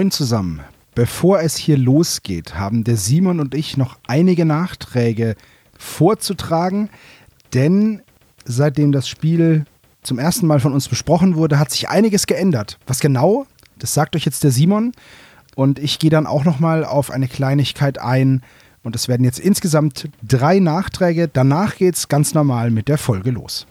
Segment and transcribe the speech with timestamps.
[0.00, 0.60] Moin zusammen.
[0.94, 5.36] Bevor es hier losgeht, haben der Simon und ich noch einige Nachträge
[5.78, 6.88] vorzutragen,
[7.52, 8.00] denn
[8.46, 9.66] seitdem das Spiel
[10.00, 12.78] zum ersten Mal von uns besprochen wurde, hat sich einiges geändert.
[12.86, 13.44] Was genau?
[13.78, 14.92] Das sagt euch jetzt der Simon
[15.54, 18.40] und ich gehe dann auch noch mal auf eine Kleinigkeit ein
[18.82, 21.28] und es werden jetzt insgesamt drei Nachträge.
[21.28, 23.66] Danach geht es ganz normal mit der Folge los.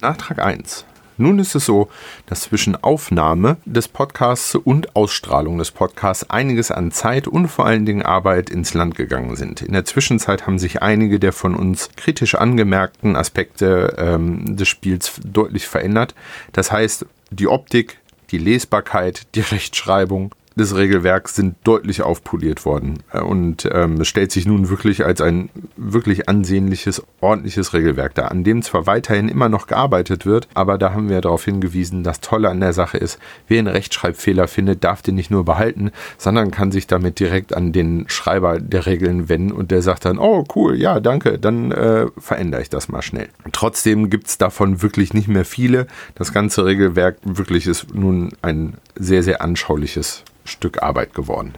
[0.00, 0.86] Nachtrag 1.
[1.16, 1.88] Nun ist es so,
[2.26, 7.86] dass zwischen Aufnahme des Podcasts und Ausstrahlung des Podcasts einiges an Zeit und vor allen
[7.86, 9.62] Dingen Arbeit ins Land gegangen sind.
[9.62, 15.12] In der Zwischenzeit haben sich einige der von uns kritisch angemerkten Aspekte ähm, des Spiels
[15.24, 16.14] deutlich verändert.
[16.52, 17.98] Das heißt, die Optik,
[18.30, 22.98] die Lesbarkeit, die Rechtschreibung, des Regelwerks sind deutlich aufpoliert worden.
[23.12, 28.30] Äh, und ähm, es stellt sich nun wirklich als ein wirklich ansehnliches, ordentliches Regelwerk dar,
[28.30, 32.20] an dem zwar weiterhin immer noch gearbeitet wird, aber da haben wir darauf hingewiesen, das
[32.20, 36.50] Tolle an der Sache ist, wer einen Rechtschreibfehler findet, darf den nicht nur behalten, sondern
[36.50, 40.44] kann sich damit direkt an den Schreiber der Regeln wenden und der sagt dann, oh
[40.54, 43.28] cool, ja, danke, dann äh, verändere ich das mal schnell.
[43.52, 45.86] Trotzdem gibt es davon wirklich nicht mehr viele.
[46.14, 51.54] Das ganze Regelwerk wirklich ist nun ein sehr, sehr anschauliches Stück Arbeit geworden.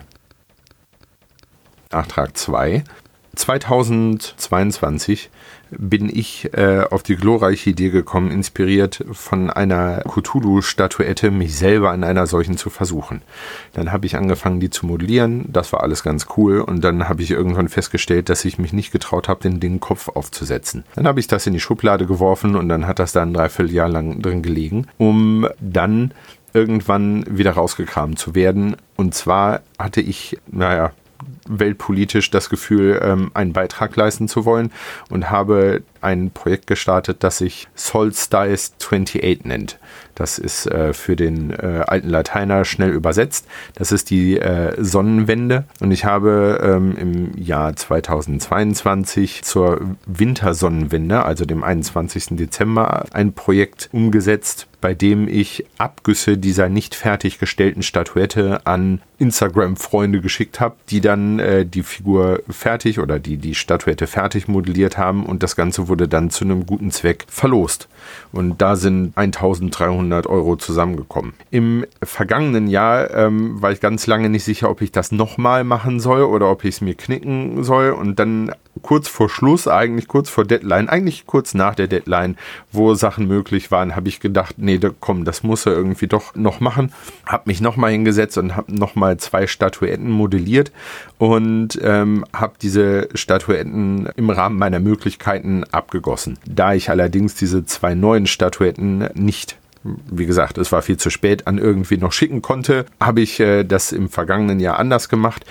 [1.91, 2.83] Nachtrag 2.
[3.37, 5.29] 2022
[5.69, 12.03] bin ich äh, auf die glorreiche Idee gekommen, inspiriert von einer Cthulhu-Statuette, mich selber an
[12.03, 13.21] einer solchen zu versuchen.
[13.73, 15.45] Dann habe ich angefangen, die zu modellieren.
[15.51, 16.61] Das war alles ganz cool.
[16.61, 20.09] Und dann habe ich irgendwann festgestellt, dass ich mich nicht getraut habe, den Ding Kopf
[20.09, 20.83] aufzusetzen.
[20.95, 23.89] Dann habe ich das in die Schublade geworfen und dann hat das da ein Dreivierteljahr
[23.89, 26.13] lang drin gelegen, um dann
[26.53, 28.75] irgendwann wieder rausgekramt zu werden.
[28.95, 30.91] Und zwar hatte ich, naja,
[31.49, 34.71] weltpolitisch das Gefühl, ähm, einen Beitrag leisten zu wollen
[35.09, 38.29] und habe ein Projekt gestartet, das sich Solstice
[38.79, 39.79] 28 nennt.
[40.17, 43.47] Das ist äh, für den äh, alten Lateiner schnell übersetzt.
[43.75, 45.65] Das ist die äh, Sonnenwende.
[45.79, 52.29] Und ich habe ähm, im Jahr 2022 zur Wintersonnenwende, also dem 21.
[52.31, 60.59] Dezember, ein Projekt umgesetzt, bei dem ich Abgüsse dieser nicht fertiggestellten Statuette an Instagram-Freunde geschickt
[60.59, 65.43] habe, die dann äh, die Figur fertig oder die die Statuette fertig modelliert haben und
[65.43, 67.87] das Ganze wurde dann zu einem guten Zweck verlost.
[68.31, 71.33] Und da sind 1300 Euro zusammengekommen.
[71.51, 75.99] Im vergangenen Jahr ähm, war ich ganz lange nicht sicher, ob ich das nochmal machen
[75.99, 77.91] soll oder ob ich es mir knicken soll.
[77.91, 78.51] Und dann
[78.81, 82.37] kurz vor Schluss, eigentlich kurz vor Deadline, eigentlich kurz nach der Deadline,
[82.71, 86.59] wo Sachen möglich waren, habe ich gedacht, nee, komm, das muss er irgendwie doch noch
[86.59, 86.91] machen.
[87.25, 90.71] Habe mich nochmal hingesetzt und habe nochmal zwei Statuetten modelliert
[91.17, 96.37] und ähm, habe diese Statuetten im Rahmen meiner Möglichkeiten abgegossen.
[96.45, 99.57] Da ich allerdings diese zwei neuen Statuetten nicht
[100.09, 103.63] wie gesagt, es war viel zu spät, an irgendwie noch schicken konnte, habe ich äh,
[103.63, 105.45] das im vergangenen Jahr anders gemacht.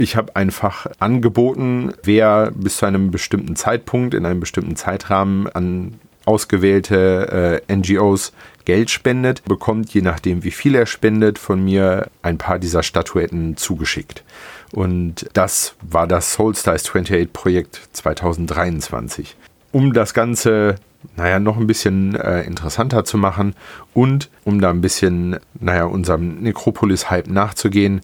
[0.00, 5.94] Ich habe einfach angeboten, wer bis zu einem bestimmten Zeitpunkt in einem bestimmten Zeitrahmen an
[6.24, 8.32] ausgewählte äh, NGOs
[8.64, 13.56] Geld spendet, bekommt, je nachdem wie viel er spendet, von mir ein paar dieser Statuetten
[13.56, 14.22] zugeschickt.
[14.70, 19.36] Und das war das Soulstice 28 Projekt 2023.
[19.72, 20.76] Um das Ganze
[21.16, 23.54] naja, noch ein bisschen äh, interessanter zu machen
[23.94, 28.02] und um da ein bisschen, naja, unserem Necropolis-Hype nachzugehen,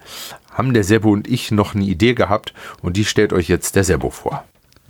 [0.55, 3.85] haben der Sebo und ich noch eine Idee gehabt und die stellt euch jetzt der
[3.85, 4.45] Sebo vor.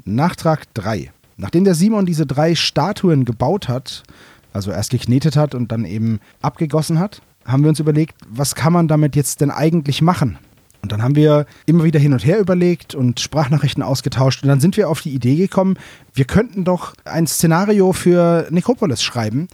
[0.04, 1.10] Nachtrag 3.
[1.36, 4.04] Nachdem der Simon diese drei Statuen gebaut hat,
[4.52, 8.72] also erst geknetet hat und dann eben abgegossen hat, haben wir uns überlegt, was kann
[8.72, 10.38] man damit jetzt denn eigentlich machen?
[10.82, 14.42] Und dann haben wir immer wieder hin und her überlegt und Sprachnachrichten ausgetauscht.
[14.42, 15.78] Und dann sind wir auf die Idee gekommen,
[16.12, 19.48] wir könnten doch ein Szenario für Necropolis schreiben.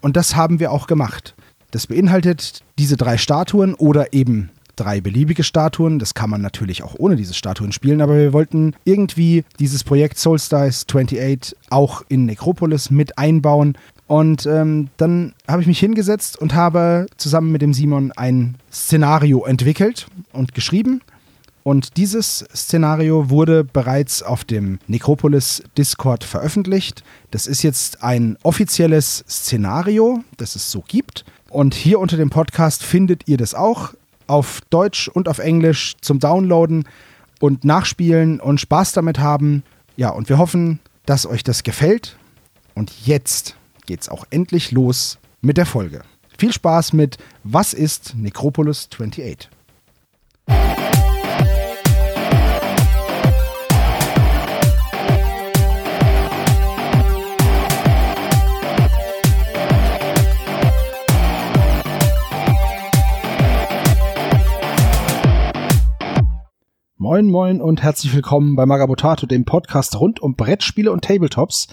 [0.00, 1.34] Und das haben wir auch gemacht.
[1.72, 5.98] Das beinhaltet diese drei Statuen oder eben drei beliebige Statuen.
[5.98, 10.18] Das kann man natürlich auch ohne diese Statuen spielen, aber wir wollten irgendwie dieses Projekt
[10.18, 13.76] Solstice 28 auch in Necropolis mit einbauen.
[14.06, 19.44] Und ähm, dann habe ich mich hingesetzt und habe zusammen mit dem Simon ein Szenario
[19.44, 21.00] entwickelt und geschrieben.
[21.64, 27.02] Und dieses Szenario wurde bereits auf dem Necropolis Discord veröffentlicht.
[27.32, 31.24] Das ist jetzt ein offizielles Szenario, das es so gibt.
[31.50, 33.94] Und hier unter dem Podcast findet ihr das auch
[34.26, 36.88] auf Deutsch und auf Englisch zum Downloaden
[37.40, 39.62] und Nachspielen und Spaß damit haben.
[39.96, 42.16] Ja, und wir hoffen, dass euch das gefällt.
[42.74, 43.56] Und jetzt
[43.86, 46.02] geht's auch endlich los mit der Folge.
[46.38, 49.48] Viel Spaß mit Was ist Necropolis 28?
[67.08, 71.68] Moin, moin und herzlich willkommen bei Magabotato, dem Podcast rund um Brettspiele und Tabletops.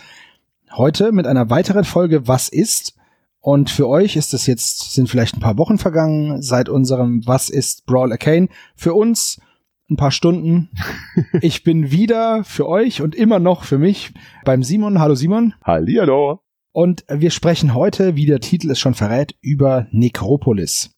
[0.73, 2.95] Heute mit einer weiteren Folge Was ist?
[3.39, 7.49] Und für euch ist es jetzt, sind vielleicht ein paar Wochen vergangen seit unserem Was
[7.49, 8.47] ist Brawl Arcane.
[8.75, 9.41] Für uns
[9.89, 10.69] ein paar Stunden.
[11.41, 14.13] Ich bin wieder für euch und immer noch für mich
[14.45, 14.99] beim Simon.
[14.99, 15.55] Hallo Simon.
[15.63, 16.41] Hallihallo.
[16.73, 20.91] Und wir sprechen heute, wie der Titel es schon verrät, über Necropolis.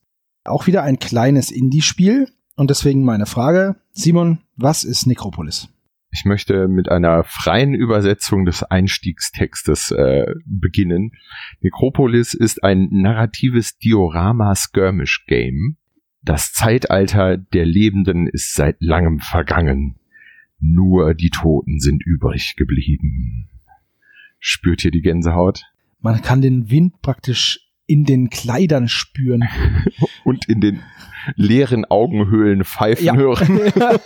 [0.43, 2.27] Auch wieder ein kleines Indie-Spiel.
[2.55, 5.69] Und deswegen meine Frage, Simon, was ist Necropolis?
[6.11, 11.11] Ich möchte mit einer freien Übersetzung des Einstiegstextes äh, beginnen.
[11.59, 15.75] Necropolis ist ein narratives Diorama-Skirmish-Game.
[16.21, 19.99] Das Zeitalter der Lebenden ist seit langem vergangen.
[20.59, 23.49] Nur die Toten sind übrig geblieben.
[24.39, 25.63] Spürt ihr die Gänsehaut?
[25.99, 29.43] Man kann den Wind praktisch in den Kleidern spüren.
[30.23, 30.81] Und in den
[31.35, 33.15] leeren Augenhöhlen pfeifen ja.
[33.15, 33.59] hören.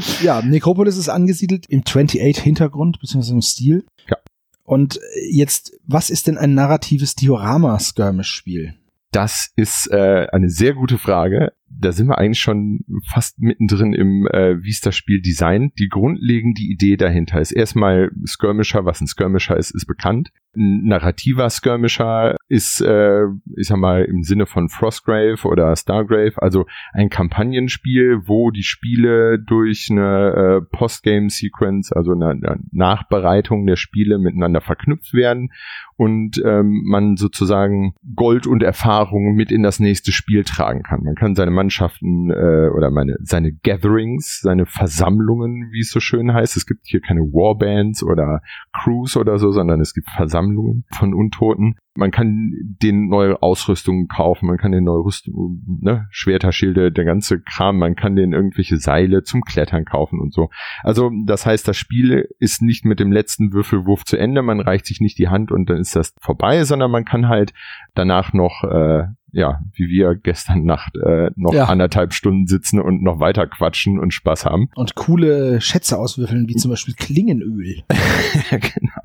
[0.22, 3.86] ja, Necropolis ist angesiedelt im 28-Hintergrund, beziehungsweise im Stil.
[4.08, 4.16] Ja.
[4.64, 5.00] Und
[5.30, 8.74] jetzt, was ist denn ein narratives Diorama-Skirmish-Spiel?
[9.10, 11.52] Das ist äh, eine sehr gute Frage.
[11.72, 15.78] Da sind wir eigentlich schon fast mittendrin im, äh, wie ist das Spiel designt.
[15.78, 18.84] Die grundlegende Idee dahinter ist erstmal Skirmisher.
[18.84, 20.30] Was ein Skirmisher ist, ist bekannt.
[20.56, 23.22] Ein narrativer Skirmisher ist, äh,
[23.56, 29.38] ich sag mal, im Sinne von Frostgrave oder Stargrave, also ein Kampagnenspiel, wo die Spiele
[29.38, 35.52] durch eine äh, Postgame-Sequence, also eine, eine Nachbereitung der Spiele miteinander verknüpft werden
[35.96, 41.04] und ähm, man sozusagen Gold und Erfahrung mit in das nächste Spiel tragen kann.
[41.04, 46.32] Man kann seine Mannschaften äh, oder meine, seine Gatherings, seine Versammlungen, wie es so schön
[46.32, 46.56] heißt.
[46.56, 48.40] Es gibt hier keine Warbands oder
[48.72, 51.74] Crews oder so, sondern es gibt Versammlungen von Untoten.
[51.94, 52.52] Man kann
[52.82, 57.78] den neue Ausrüstungen kaufen, man kann den neue Rüstung, ne, Schwerter, Schilde, der ganze Kram,
[57.78, 60.48] man kann den irgendwelche Seile zum Klettern kaufen und so.
[60.82, 64.86] Also das heißt, das Spiel ist nicht mit dem letzten Würfelwurf zu Ende, man reicht
[64.86, 67.52] sich nicht die Hand und dann ist das vorbei, sondern man kann halt
[67.94, 71.64] danach noch äh, ja, wie wir gestern Nacht äh, noch ja.
[71.66, 74.68] anderthalb Stunden sitzen und noch weiter quatschen und Spaß haben.
[74.74, 77.82] Und coole Schätze auswürfeln, wie zum Beispiel Klingenöl.
[78.50, 79.00] genau.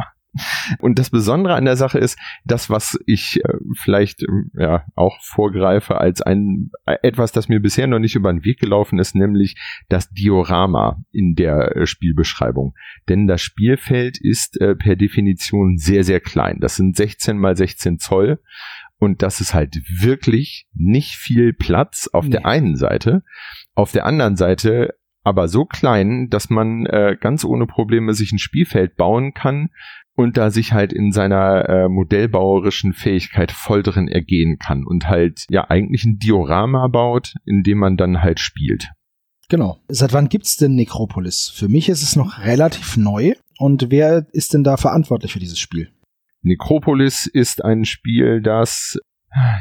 [0.79, 4.27] Und das Besondere an der Sache ist, das, was ich äh, vielleicht äh,
[4.59, 8.59] ja auch vorgreife als ein äh, etwas, das mir bisher noch nicht über den Weg
[8.59, 9.55] gelaufen ist, nämlich
[9.87, 12.75] das Diorama in der äh, Spielbeschreibung.
[13.07, 16.59] Denn das Spielfeld ist äh, per Definition sehr, sehr klein.
[16.59, 18.39] Das sind 16 mal 16 Zoll.
[19.05, 22.31] Und das ist halt wirklich nicht viel Platz auf nee.
[22.31, 23.23] der einen Seite.
[23.73, 28.37] Auf der anderen Seite aber so klein, dass man äh, ganz ohne Probleme sich ein
[28.37, 29.69] Spielfeld bauen kann,
[30.15, 35.45] und da sich halt in seiner äh, modellbauerischen Fähigkeit voll drin ergehen kann und halt
[35.49, 38.91] ja eigentlich ein Diorama baut, in dem man dann halt spielt.
[39.49, 39.77] Genau.
[39.87, 41.49] Seit wann gibt's denn Necropolis?
[41.49, 43.33] Für mich ist es noch relativ neu.
[43.57, 45.89] Und wer ist denn da verantwortlich für dieses Spiel?
[46.45, 48.97] Necropolis ist ein Spiel, das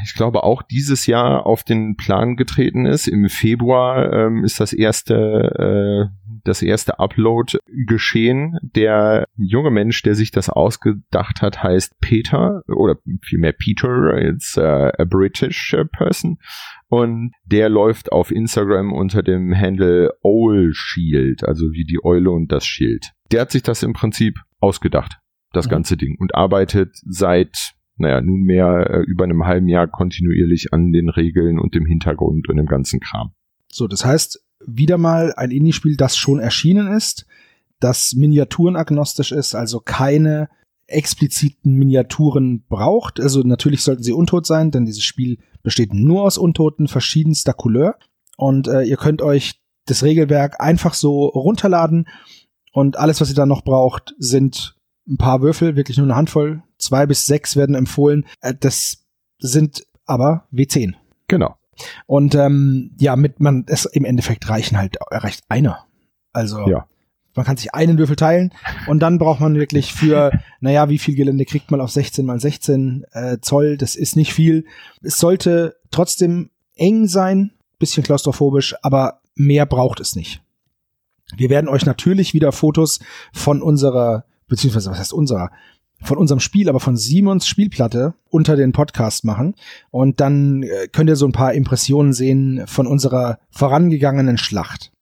[0.05, 3.09] ich glaube, auch dieses Jahr auf den Plan getreten ist.
[3.09, 8.57] Im Februar ähm, ist das erste, äh, das erste Upload geschehen.
[8.63, 14.17] Der junge Mensch, der sich das ausgedacht hat, heißt Peter oder vielmehr Peter.
[14.17, 16.39] It's uh, a British person.
[16.89, 22.53] Und der läuft auf Instagram unter dem Handle Owl Shield, also wie die Eule und
[22.53, 23.11] das Schild.
[23.33, 25.19] Der hat sich das im Prinzip ausgedacht,
[25.57, 25.71] das mhm.
[25.71, 31.09] ganze Ding, und arbeitet seit naja, nunmehr äh, über einem halben Jahr kontinuierlich an den
[31.09, 33.33] Regeln und dem Hintergrund und dem ganzen Kram.
[33.71, 37.27] So, das heißt, wieder mal ein Indie-Spiel, das schon erschienen ist,
[37.81, 40.49] das miniaturenagnostisch ist, also keine
[40.87, 43.21] expliziten Miniaturen braucht.
[43.21, 47.97] Also natürlich sollten sie untot sein, denn dieses Spiel besteht nur aus Untoten verschiedenster Couleur.
[48.37, 52.07] Und äh, ihr könnt euch das Regelwerk einfach so runterladen
[52.73, 56.63] und alles, was ihr da noch braucht, sind ein paar Würfel, wirklich nur eine Handvoll.
[56.79, 58.27] Zwei bis sechs werden empfohlen.
[58.41, 59.05] Äh, das
[59.39, 60.95] sind aber W10.
[61.29, 61.57] Genau.
[62.07, 65.85] Und ähm, ja, mit man es im Endeffekt reichen halt reicht einer.
[66.33, 66.87] Also ja.
[67.35, 68.53] man kann sich einen Würfel teilen
[68.87, 70.31] und dann braucht man wirklich für,
[70.61, 73.77] naja, wie viel Gelände kriegt man auf 16 mal 16 äh, Zoll?
[73.77, 74.67] Das ist nicht viel.
[75.03, 80.43] Es sollte trotzdem eng sein, bisschen klaustrophobisch, aber mehr braucht es nicht.
[81.37, 83.01] Wir werden euch natürlich wieder Fotos
[83.33, 85.51] von unserer beziehungsweise was heißt unserer,
[86.03, 89.55] von unserem Spiel, aber von Simons Spielplatte unter den Podcast machen.
[89.91, 94.93] Und dann äh, könnt ihr so ein paar Impressionen sehen von unserer vorangegangenen Schlacht.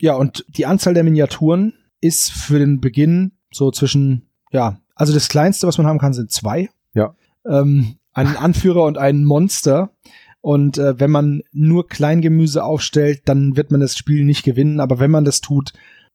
[0.00, 5.28] Ja, und die Anzahl der Miniaturen ist für den Beginn so zwischen, ja, also das
[5.28, 6.68] kleinste, was man haben kann, sind zwei.
[6.92, 7.14] Ja.
[7.46, 9.90] Ähm, einen Anführer und einen Monster.
[10.40, 14.80] Und äh, wenn man nur Kleingemüse aufstellt, dann wird man das Spiel nicht gewinnen.
[14.80, 15.72] Aber wenn man das tut,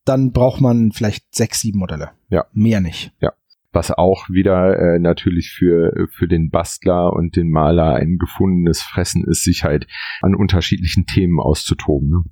[0.10, 2.12] dann braucht man vielleicht sechs, sieben Modelle.
[2.30, 2.46] Ja.
[2.52, 3.14] Mehr nicht.
[3.22, 3.34] Ja.
[3.72, 9.24] Was auch wieder äh, natürlich für, für den Bastler und den Maler ein gefundenes Fressen
[9.26, 9.86] ist, sich halt
[10.22, 12.10] an unterschiedlichen Themen auszutoben.
[12.10, 12.24] Ne?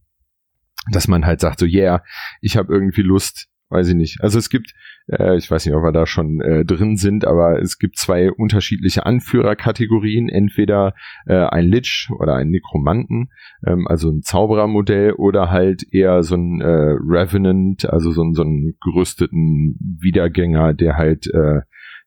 [0.92, 2.04] Dass man halt sagt, so, yeah,
[2.42, 4.22] ich habe irgendwie Lust, weiß ich nicht.
[4.22, 4.74] Also es gibt,
[5.08, 8.32] äh, ich weiß nicht, ob wir da schon äh, drin sind, aber es gibt zwei
[8.32, 10.30] unterschiedliche Anführerkategorien.
[10.30, 10.94] Entweder
[11.26, 13.30] äh, ein Lich oder ein Nekromanten,
[13.66, 18.78] ähm, also ein Zauberermodell, oder halt eher so ein äh, Revenant, also so, so einen
[18.82, 21.62] gerüsteten Wiedergänger, der halt äh,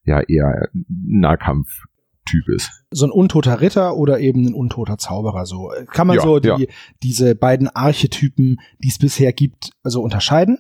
[0.05, 1.69] ja eher Nahkampf
[2.31, 2.85] Typ ist.
[2.93, 5.47] So ein untoter Ritter oder eben ein untoter Zauberer.
[5.47, 6.59] So kann man Ja, so die, ja.
[7.03, 10.59] diese beiden Archetypen, die es bisher gibt, so unterscheiden.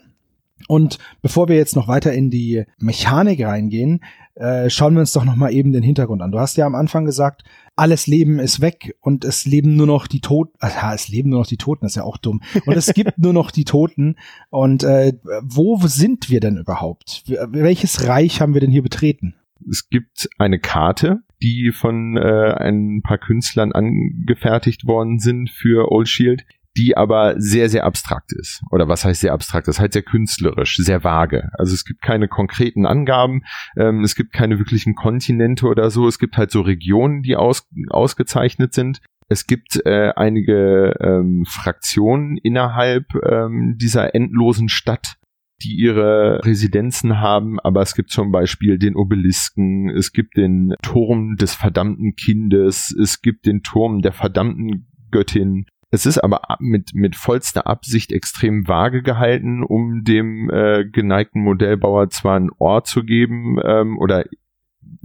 [0.70, 4.04] Und bevor wir jetzt noch weiter in die Mechanik reingehen,
[4.36, 6.30] äh, schauen wir uns doch noch mal eben den Hintergrund an.
[6.30, 7.42] Du hast ja am Anfang gesagt,
[7.74, 10.56] alles Leben ist weg und es leben nur noch die Toten.
[10.60, 12.40] Aha, es leben nur noch die Toten, das ist ja auch dumm.
[12.66, 14.14] Und es gibt nur noch die Toten.
[14.50, 17.24] Und äh, wo sind wir denn überhaupt?
[17.26, 19.34] Welches Reich haben wir denn hier betreten?
[19.68, 26.08] Es gibt eine Karte, die von äh, ein paar Künstlern angefertigt worden sind für Old
[26.08, 26.44] Shield,
[26.76, 28.62] die aber sehr, sehr abstrakt ist.
[28.70, 29.68] Oder was heißt sehr abstrakt?
[29.68, 31.50] Das heißt sehr künstlerisch, sehr vage.
[31.58, 33.42] Also es gibt keine konkreten Angaben,
[33.76, 36.06] ähm, es gibt keine wirklichen Kontinente oder so.
[36.06, 39.00] Es gibt halt so Regionen, die aus, ausgezeichnet sind.
[39.28, 45.16] Es gibt äh, einige ähm, Fraktionen innerhalb ähm, dieser endlosen Stadt,
[45.62, 51.36] die ihre Residenzen haben, aber es gibt zum Beispiel den Obelisken, es gibt den Turm
[51.36, 55.66] des verdammten Kindes, es gibt den Turm der verdammten Göttin.
[55.90, 61.42] Es ist aber ab- mit, mit vollster Absicht extrem vage gehalten, um dem äh, geneigten
[61.42, 64.24] Modellbauer zwar ein Ort zu geben ähm, oder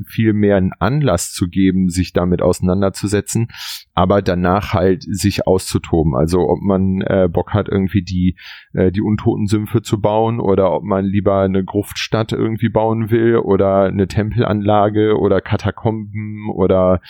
[0.06, 3.50] vielmehr einen Anlass zu geben, sich damit auseinanderzusetzen,
[3.94, 6.15] aber danach halt sich auszutoben.
[6.15, 8.36] Also ob man äh, Bock hat, irgendwie die,
[8.74, 13.84] äh, die Untoten-Sümpfe zu bauen oder ob man lieber eine Gruftstadt irgendwie bauen will oder
[13.84, 17.01] eine Tempelanlage oder Katakomben oder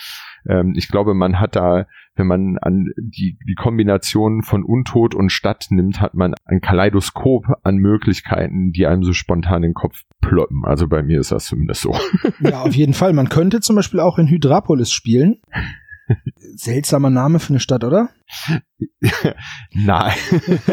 [0.48, 5.30] ähm, ich glaube, man hat da, wenn man an die, die Kombination von Untot und
[5.30, 10.02] Stadt nimmt, hat man ein Kaleidoskop an Möglichkeiten, die einem so spontan in den Kopf
[10.20, 10.64] ploppen.
[10.64, 11.96] Also bei mir ist das zumindest so.
[12.40, 13.12] Ja, auf jeden Fall.
[13.12, 15.40] Man könnte zum Beispiel auch in Hydrapolis spielen.
[16.54, 18.10] Seltsamer Name für eine Stadt, oder?
[19.72, 20.14] Nein.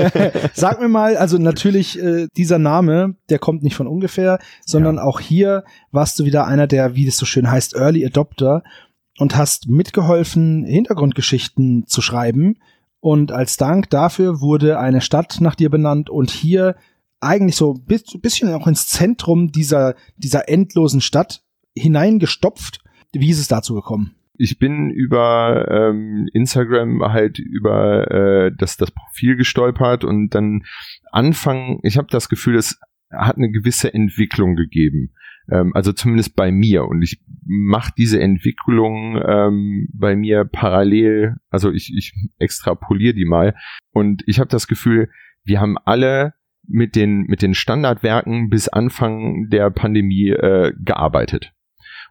[0.53, 5.20] Sag mir mal, also natürlich, äh, dieser Name, der kommt nicht von ungefähr, sondern auch
[5.20, 8.63] hier warst du wieder einer der, wie es so schön heißt, Early Adopter
[9.17, 12.58] und hast mitgeholfen, Hintergrundgeschichten zu schreiben.
[13.00, 16.75] Und als Dank dafür wurde eine Stadt nach dir benannt und hier
[17.20, 21.43] eigentlich so ein bis- bisschen auch ins Zentrum dieser, dieser endlosen Stadt
[21.75, 22.79] hineingestopft.
[23.13, 24.15] Wie ist es dazu gekommen?
[24.38, 30.63] ich bin über ähm, Instagram halt über äh, das, das Profil gestolpert und dann
[31.12, 32.79] Anfang, ich habe das Gefühl, es
[33.12, 35.13] hat eine gewisse Entwicklung gegeben.
[35.52, 36.86] Ähm, also zumindest bei mir.
[36.86, 43.56] Und ich mache diese Entwicklung ähm, bei mir parallel, also ich, ich extrapoliere die mal.
[43.92, 45.10] Und ich habe das Gefühl,
[45.44, 46.34] wir haben alle
[46.66, 51.52] mit den, mit den Standardwerken bis Anfang der Pandemie äh, gearbeitet.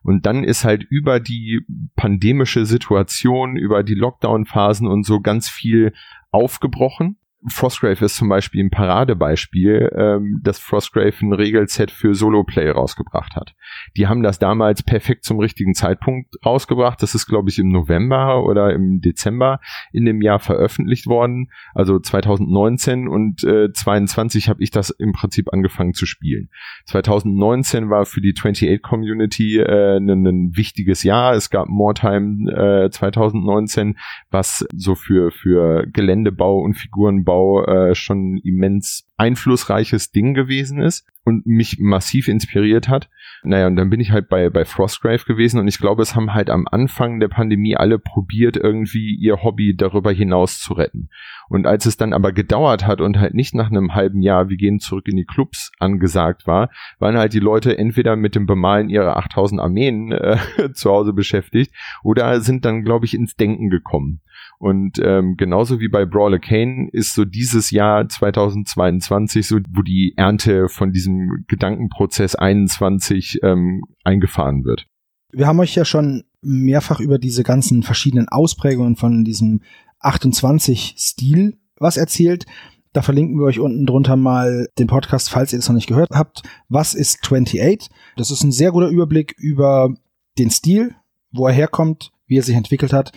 [0.02, 1.60] Und dann ist halt über die
[1.96, 5.92] pandemische Situation, über die Lockdown-Phasen und so ganz viel
[6.30, 7.16] aufgebrochen.
[7.48, 13.54] Frostgrave ist zum Beispiel ein Paradebeispiel, ähm, dass Frostgrave ein Regelset für Solo-Play rausgebracht hat.
[13.96, 17.02] Die haben das damals perfekt zum richtigen Zeitpunkt rausgebracht.
[17.02, 19.60] Das ist, glaube ich, im November oder im Dezember
[19.92, 25.52] in dem Jahr veröffentlicht worden, also 2019 und äh, 22 habe ich das im Prinzip
[25.52, 26.48] angefangen zu spielen.
[26.86, 31.34] 2019 war für die 28 Community äh, ein, ein wichtiges Jahr.
[31.34, 33.98] Es gab Moretime äh, 2019,
[34.30, 37.31] was so für für Geländebau und Figurenbau
[37.66, 43.08] äh, schon immens einflussreiches Ding gewesen ist und mich massiv inspiriert hat.
[43.44, 46.34] Naja, und dann bin ich halt bei, bei Frostgrave gewesen und ich glaube, es haben
[46.34, 51.08] halt am Anfang der Pandemie alle probiert, irgendwie ihr Hobby darüber hinaus zu retten.
[51.48, 54.56] Und als es dann aber gedauert hat und halt nicht nach einem halben Jahr, wir
[54.56, 58.88] gehen zurück in die Clubs angesagt war, waren halt die Leute entweder mit dem Bemalen
[58.88, 60.38] ihrer 8000 Armeen äh,
[60.74, 64.20] zu Hause beschäftigt oder sind dann, glaube ich, ins Denken gekommen.
[64.58, 69.11] Und ähm, genauso wie bei Brawler Kane ist so dieses Jahr 2022
[69.42, 74.86] so, wo die Ernte von diesem Gedankenprozess 21 ähm, eingefahren wird.
[75.32, 79.60] Wir haben euch ja schon mehrfach über diese ganzen verschiedenen Ausprägungen von diesem
[80.00, 82.46] 28-Stil was erzählt.
[82.92, 86.10] Da verlinken wir euch unten drunter mal den Podcast, falls ihr das noch nicht gehört
[86.12, 86.42] habt.
[86.68, 87.88] Was ist 28?
[88.16, 89.94] Das ist ein sehr guter Überblick über
[90.38, 90.94] den Stil,
[91.32, 93.12] wo er herkommt, wie er sich entwickelt hat.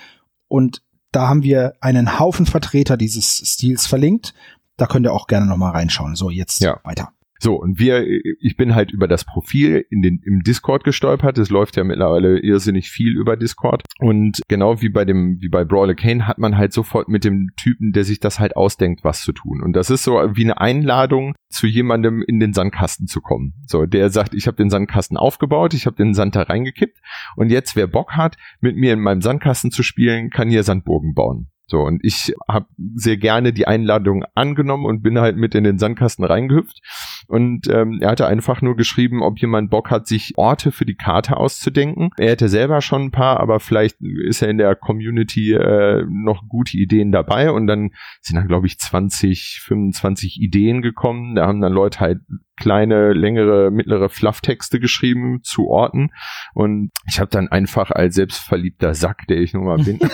[0.47, 4.33] Und Da haben wir einen Haufen Vertreter dieses Stils verlinkt.
[4.77, 6.15] Da könnt ihr auch gerne nochmal reinschauen.
[6.15, 6.79] So, jetzt ja.
[6.83, 7.11] weiter.
[7.39, 8.05] So, und wir,
[8.39, 11.37] ich bin halt über das Profil in den, im Discord gestolpert.
[11.37, 13.83] Es läuft ja mittlerweile irrsinnig viel über Discord.
[13.99, 17.49] Und genau wie bei dem, wie bei Brawler Kane hat man halt sofort mit dem
[17.57, 19.61] Typen, der sich das halt ausdenkt, was zu tun.
[19.61, 23.53] Und das ist so wie eine Einladung, zu jemandem in den Sandkasten zu kommen.
[23.67, 26.99] So, der sagt, ich habe den Sandkasten aufgebaut, ich habe den Sand da reingekippt
[27.35, 31.13] und jetzt, wer Bock hat, mit mir in meinem Sandkasten zu spielen, kann hier Sandburgen
[31.13, 31.49] bauen.
[31.67, 35.79] So, und ich habe sehr gerne die Einladung angenommen und bin halt mit in den
[35.79, 36.81] Sandkasten reingehüpft.
[37.27, 40.95] Und ähm, er hatte einfach nur geschrieben, ob jemand Bock hat, sich Orte für die
[40.95, 42.11] Karte auszudenken.
[42.17, 46.47] Er hätte selber schon ein paar, aber vielleicht ist er in der Community äh, noch
[46.47, 47.51] gute Ideen dabei.
[47.51, 47.91] Und dann
[48.21, 51.35] sind dann, glaube ich, 20, 25 Ideen gekommen.
[51.35, 52.19] Da haben dann Leute halt
[52.57, 56.11] kleine, längere, mittlere Flufftexte geschrieben zu Orten.
[56.53, 59.99] Und ich habe dann einfach als selbstverliebter Sack, der ich nun mal bin,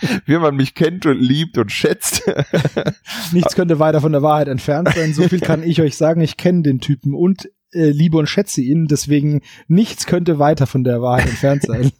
[0.26, 2.22] wie man mich kennt und liebt und schätzt.
[3.32, 5.14] Nichts könnte weiter von der Wahrheit entfernt sein.
[5.14, 6.20] So viel kann ich euch sagen.
[6.20, 8.86] Ich kenne den Typen und äh, liebe und schätze ihn.
[8.86, 11.92] Deswegen nichts könnte weiter von der Wahrheit entfernt sein.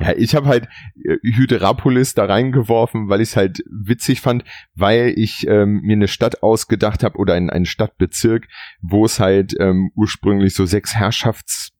[0.00, 0.68] Ja, ich habe halt
[1.04, 6.08] äh, Hydrapolis da reingeworfen, weil ich es halt witzig fand, weil ich ähm, mir eine
[6.08, 8.48] Stadt ausgedacht habe oder einen, einen Stadtbezirk,
[8.80, 11.72] wo es halt ähm, ursprünglich so sechs Herrschafts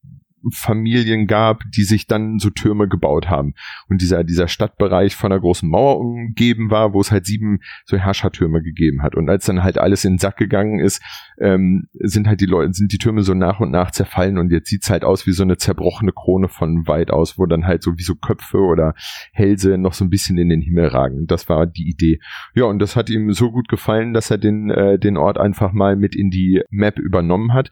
[0.50, 3.54] Familien gab, die sich dann so Türme gebaut haben.
[3.88, 7.96] Und dieser, dieser Stadtbereich von einer großen Mauer umgeben war, wo es halt sieben so
[7.96, 9.14] Herrschertürme gegeben hat.
[9.14, 11.02] Und als dann halt alles in den Sack gegangen ist,
[11.38, 14.68] ähm, sind halt die Leute, sind die Türme so nach und nach zerfallen und jetzt
[14.68, 17.98] sieht's halt aus wie so eine zerbrochene Krone von weit aus, wo dann halt so
[17.98, 18.94] wie so Köpfe oder
[19.32, 21.26] Hälse noch so ein bisschen in den Himmel ragen.
[21.26, 22.20] Das war die Idee.
[22.54, 25.72] Ja, und das hat ihm so gut gefallen, dass er den, äh, den Ort einfach
[25.72, 27.70] mal mit in die Map übernommen hat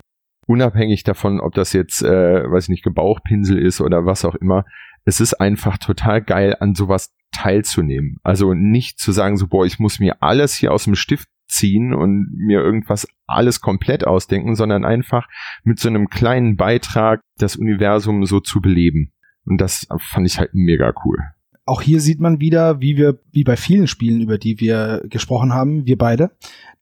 [0.51, 4.65] unabhängig davon, ob das jetzt, äh, weiß ich nicht, Gebauchpinsel ist oder was auch immer,
[5.05, 8.17] es ist einfach total geil, an sowas teilzunehmen.
[8.25, 11.95] Also nicht zu sagen, so, boah, ich muss mir alles hier aus dem Stift ziehen
[11.95, 15.29] und mir irgendwas alles komplett ausdenken, sondern einfach
[15.63, 19.13] mit so einem kleinen Beitrag das Universum so zu beleben.
[19.45, 21.19] Und das fand ich halt mega cool.
[21.65, 25.55] Auch hier sieht man wieder, wie wir, wie bei vielen Spielen, über die wir gesprochen
[25.55, 26.33] haben, wir beide,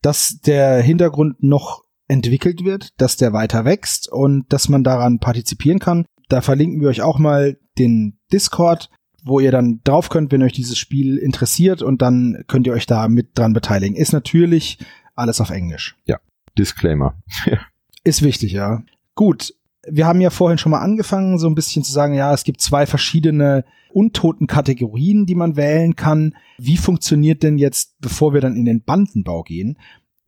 [0.01, 5.79] dass der Hintergrund noch entwickelt wird, dass der weiter wächst und dass man daran partizipieren
[5.79, 6.07] kann.
[6.29, 8.90] Da verlinken wir euch auch mal den Discord,
[9.23, 12.87] wo ihr dann drauf könnt, wenn euch dieses Spiel interessiert und dann könnt ihr euch
[12.87, 13.97] da mit dran beteiligen.
[13.97, 14.79] Ist natürlich
[15.14, 15.97] alles auf Englisch.
[16.07, 16.18] Ja,
[16.57, 17.21] Disclaimer.
[18.05, 18.83] Ist wichtig, ja.
[19.14, 19.55] Gut,
[19.87, 22.61] wir haben ja vorhin schon mal angefangen, so ein bisschen zu sagen, ja, es gibt
[22.61, 26.35] zwei verschiedene untoten Kategorien, die man wählen kann.
[26.59, 29.79] Wie funktioniert denn jetzt, bevor wir dann in den Bandenbau gehen,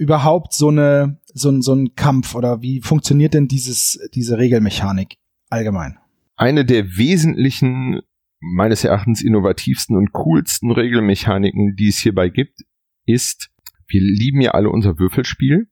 [0.01, 5.19] überhaupt so eine so, so ein Kampf oder wie funktioniert denn dieses diese Regelmechanik
[5.51, 5.99] allgemein?
[6.37, 8.01] Eine der wesentlichen
[8.41, 12.63] meines Erachtens innovativsten und coolsten Regelmechaniken, die es hierbei gibt,
[13.05, 13.51] ist,
[13.87, 15.69] wir lieben ja alle unser Würfelspiel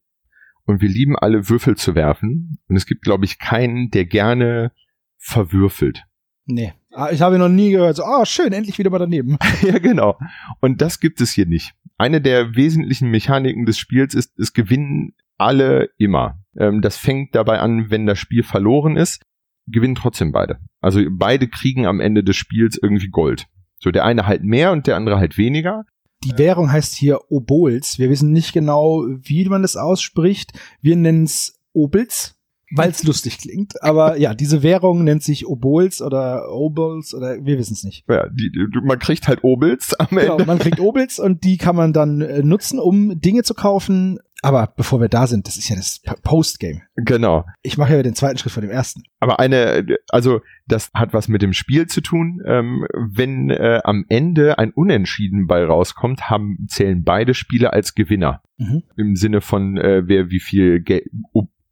[0.64, 4.72] und wir lieben alle Würfel zu werfen und es gibt glaube ich keinen, der gerne
[5.16, 6.04] verwürfelt.
[6.44, 6.74] Nee.
[6.98, 9.38] Ah, ich habe noch nie gehört, so, ah, oh, schön, endlich wieder mal daneben.
[9.62, 10.18] ja, genau.
[10.60, 11.74] Und das gibt es hier nicht.
[11.96, 16.40] Eine der wesentlichen Mechaniken des Spiels ist, es gewinnen alle immer.
[16.58, 19.22] Ähm, das fängt dabei an, wenn das Spiel verloren ist,
[19.68, 20.58] gewinnen trotzdem beide.
[20.80, 23.46] Also beide kriegen am Ende des Spiels irgendwie Gold.
[23.78, 25.84] So, der eine halt mehr und der andere halt weniger.
[26.24, 28.00] Die Währung heißt hier Obols.
[28.00, 30.50] Wir wissen nicht genau, wie man das ausspricht.
[30.82, 32.37] Wir nennen es Obels
[32.70, 33.82] weil es lustig klingt.
[33.82, 38.04] Aber ja, diese Währung nennt sich Obols oder Obols oder wir wissen es nicht.
[38.08, 38.50] Ja, die,
[38.82, 40.36] man kriegt halt Obels am genau, Ende.
[40.36, 44.18] Genau, man kriegt Obels und die kann man dann äh, nutzen, um Dinge zu kaufen.
[44.40, 46.82] Aber bevor wir da sind, das ist ja das Postgame.
[46.94, 47.44] Genau.
[47.62, 49.02] Ich mache ja den zweiten Schritt von dem ersten.
[49.18, 52.40] Aber eine, also das hat was mit dem Spiel zu tun.
[52.46, 58.42] Ähm, wenn äh, am Ende ein Unentschieden bei rauskommt, haben zählen beide Spiele als Gewinner.
[58.58, 58.84] Mhm.
[58.96, 61.08] Im Sinne von äh, wer wie viel Geld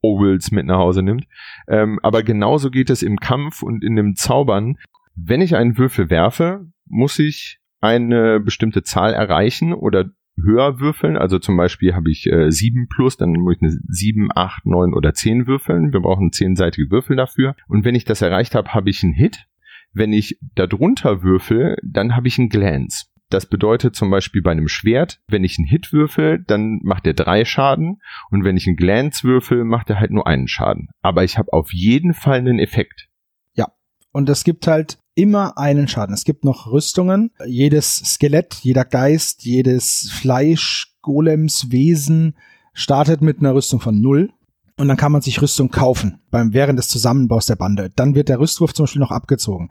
[0.06, 1.26] Ovals mit nach Hause nimmt.
[1.68, 4.76] Ähm, aber genauso geht es im Kampf und in dem Zaubern.
[5.14, 11.16] Wenn ich einen Würfel werfe, muss ich eine bestimmte Zahl erreichen oder höher würfeln.
[11.16, 14.92] Also zum Beispiel habe ich äh, 7 plus, dann muss ich eine 7, 8, 9
[14.94, 15.92] oder 10 würfeln.
[15.92, 17.56] Wir brauchen zehnseitige Würfel dafür.
[17.68, 19.46] Und wenn ich das erreicht habe, habe ich einen Hit.
[19.92, 23.06] Wenn ich darunter würfel, dann habe ich einen Glance.
[23.28, 27.14] Das bedeutet zum Beispiel bei einem Schwert, wenn ich einen Hit würfel, dann macht er
[27.14, 30.88] drei Schaden und wenn ich einen Glance würfel, macht er halt nur einen Schaden.
[31.02, 33.08] Aber ich habe auf jeden Fall einen Effekt.
[33.54, 33.72] Ja,
[34.12, 36.14] und es gibt halt immer einen Schaden.
[36.14, 37.32] Es gibt noch Rüstungen.
[37.46, 42.36] Jedes Skelett, jeder Geist, jedes Fleisch, Golems, Wesen
[42.74, 44.30] startet mit einer Rüstung von null.
[44.78, 47.90] Und dann kann man sich Rüstung kaufen beim während des Zusammenbaus der Bande.
[47.96, 49.70] Dann wird der Rüstwurf zum Beispiel noch abgezogen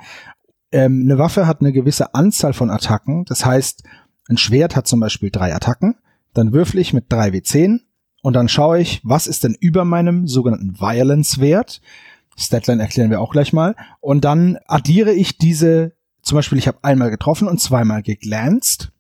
[0.76, 3.24] Ähm, eine Waffe hat eine gewisse Anzahl von Attacken.
[3.24, 3.84] Das heißt,
[4.28, 5.96] ein Schwert hat zum Beispiel drei Attacken.
[6.34, 7.80] Dann würfel ich mit drei W10
[8.22, 11.80] und dann schaue ich, was ist denn über meinem sogenannten Violence-Wert.
[12.36, 13.78] Statline erklären wir auch gleich mal.
[14.02, 18.92] Und dann addiere ich diese, zum Beispiel, ich habe einmal getroffen und zweimal geglanced.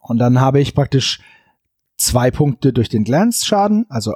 [0.00, 1.20] Und dann habe ich praktisch
[1.96, 4.14] zwei Punkte durch den Glance-Schaden, also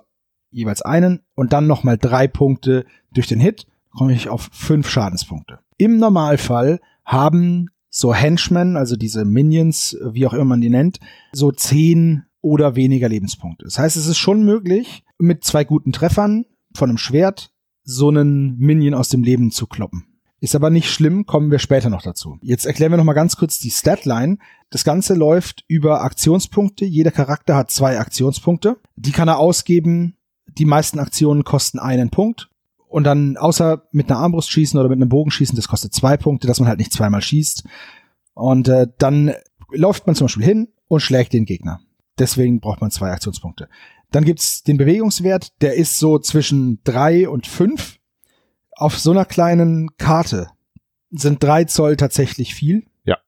[0.50, 5.60] jeweils einen, und dann nochmal drei Punkte durch den Hit, komme ich auf fünf Schadenspunkte.
[5.76, 10.98] Im Normalfall haben so Henchmen, also diese Minions, wie auch immer man die nennt,
[11.32, 13.64] so zehn oder weniger Lebenspunkte.
[13.64, 17.52] Das heißt, es ist schon möglich, mit zwei guten Treffern von einem Schwert
[17.84, 20.06] so einen Minion aus dem Leben zu kloppen.
[20.40, 22.38] Ist aber nicht schlimm, kommen wir später noch dazu.
[22.42, 24.36] Jetzt erklären wir noch mal ganz kurz die Statline.
[24.68, 26.84] Das Ganze läuft über Aktionspunkte.
[26.84, 28.76] Jeder Charakter hat zwei Aktionspunkte.
[28.96, 30.16] Die kann er ausgeben.
[30.58, 32.50] Die meisten Aktionen kosten einen Punkt.
[32.94, 36.16] Und dann, außer mit einer Armbrust schießen oder mit einem Bogen schießen, das kostet zwei
[36.16, 37.64] Punkte, dass man halt nicht zweimal schießt.
[38.34, 39.34] Und äh, dann
[39.72, 41.80] läuft man zum Beispiel hin und schlägt den Gegner.
[42.20, 43.68] Deswegen braucht man zwei Aktionspunkte.
[44.12, 47.98] Dann gibt's den Bewegungswert, der ist so zwischen drei und fünf.
[48.70, 50.50] Auf so einer kleinen Karte
[51.10, 52.86] sind drei Zoll tatsächlich viel.
[53.04, 53.18] Ja,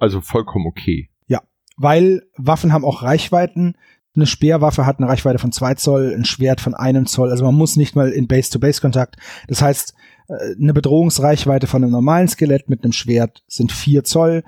[0.00, 1.08] also vollkommen okay.
[1.28, 1.44] Ja,
[1.76, 3.76] weil Waffen haben auch Reichweiten.
[4.18, 7.30] Eine Speerwaffe hat eine Reichweite von zwei Zoll, ein Schwert von einem Zoll.
[7.30, 9.16] Also man muss nicht mal in Base-to-Base-Kontakt.
[9.46, 9.94] Das heißt,
[10.26, 14.42] äh, eine Bedrohungsreichweite von einem normalen Skelett mit einem Schwert sind vier Zoll.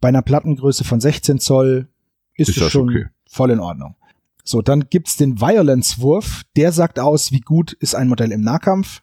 [0.00, 1.88] Bei einer Plattengröße von 16 Zoll
[2.34, 3.06] ist, ist es schon okay.
[3.28, 3.96] voll in Ordnung.
[4.44, 6.44] So, dann gibt's den Violence-Wurf.
[6.54, 9.02] Der sagt aus, wie gut ist ein Modell im Nahkampf.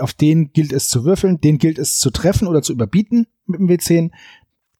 [0.00, 3.60] Auf den gilt es zu würfeln, den gilt es zu treffen oder zu überbieten mit
[3.60, 4.10] dem W10.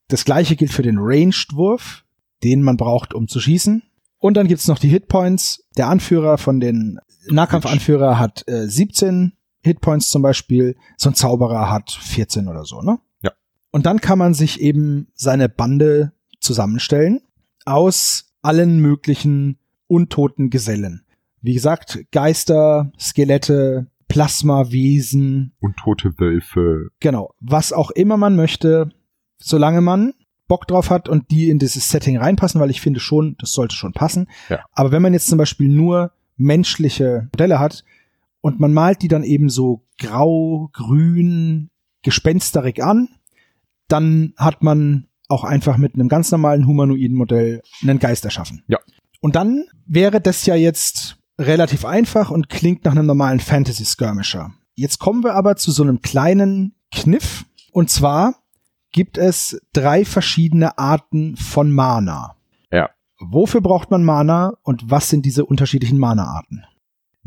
[0.08, 2.04] Das gleiche gilt für den Ranged-Wurf,
[2.42, 3.84] den man braucht, um zu schießen.
[4.26, 5.68] Und dann gibt's noch die Hitpoints.
[5.76, 10.74] Der Anführer von den Nahkampfanführer hat äh, 17 Hitpoints zum Beispiel.
[10.96, 12.98] So ein Zauberer hat 14 oder so, ne?
[13.22, 13.30] Ja.
[13.70, 16.10] Und dann kann man sich eben seine Bande
[16.40, 17.20] zusammenstellen
[17.66, 21.06] aus allen möglichen untoten Gesellen.
[21.40, 25.52] Wie gesagt, Geister, Skelette, Plasmawesen.
[25.60, 26.88] Untote Wölfe.
[26.98, 27.32] Genau.
[27.38, 28.88] Was auch immer man möchte,
[29.38, 30.14] solange man
[30.48, 33.74] Bock drauf hat und die in dieses Setting reinpassen, weil ich finde schon, das sollte
[33.74, 34.28] schon passen.
[34.48, 34.64] Ja.
[34.72, 37.84] Aber wenn man jetzt zum Beispiel nur menschliche Modelle hat
[38.40, 41.70] und man malt die dann eben so grau, grün,
[42.02, 43.08] gespensterig an,
[43.88, 48.62] dann hat man auch einfach mit einem ganz normalen humanoiden Modell einen Geist erschaffen.
[48.68, 48.78] Ja.
[49.20, 54.52] Und dann wäre das ja jetzt relativ einfach und klingt nach einem normalen Fantasy Skirmisher.
[54.74, 57.44] Jetzt kommen wir aber zu so einem kleinen Kniff.
[57.72, 58.42] Und zwar
[58.92, 62.36] gibt es drei verschiedene Arten von Mana.
[62.70, 62.90] Ja.
[63.18, 66.64] Wofür braucht man Mana und was sind diese unterschiedlichen Mana-Arten?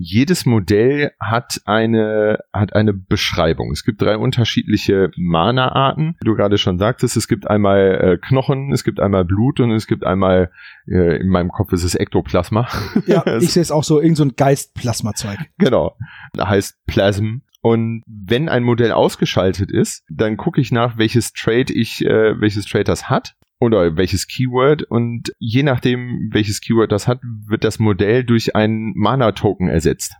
[0.02, 3.72] jedes Modell hat eine, hat eine Beschreibung.
[3.72, 6.16] Es gibt drei unterschiedliche Mana-Arten.
[6.22, 9.72] Wie du gerade schon sagtest, es gibt einmal äh, Knochen, es gibt einmal Blut und
[9.72, 10.52] es gibt einmal,
[10.88, 12.70] äh, in meinem Kopf ist es Ektoplasma.
[13.08, 15.38] Ja, ich sehe es auch so, irgend so ein Geist-Plasma-Zeug.
[15.58, 15.98] Genau.
[16.40, 17.42] Heißt Plasm.
[17.62, 22.66] Und wenn ein Modell ausgeschaltet ist, dann gucke ich nach, welches Trade ich, äh, welches
[22.66, 27.80] Trade das hat oder welches Keyword und je nachdem, welches Keyword das hat, wird das
[27.80, 30.16] Modell durch einen Mana-Token ersetzt.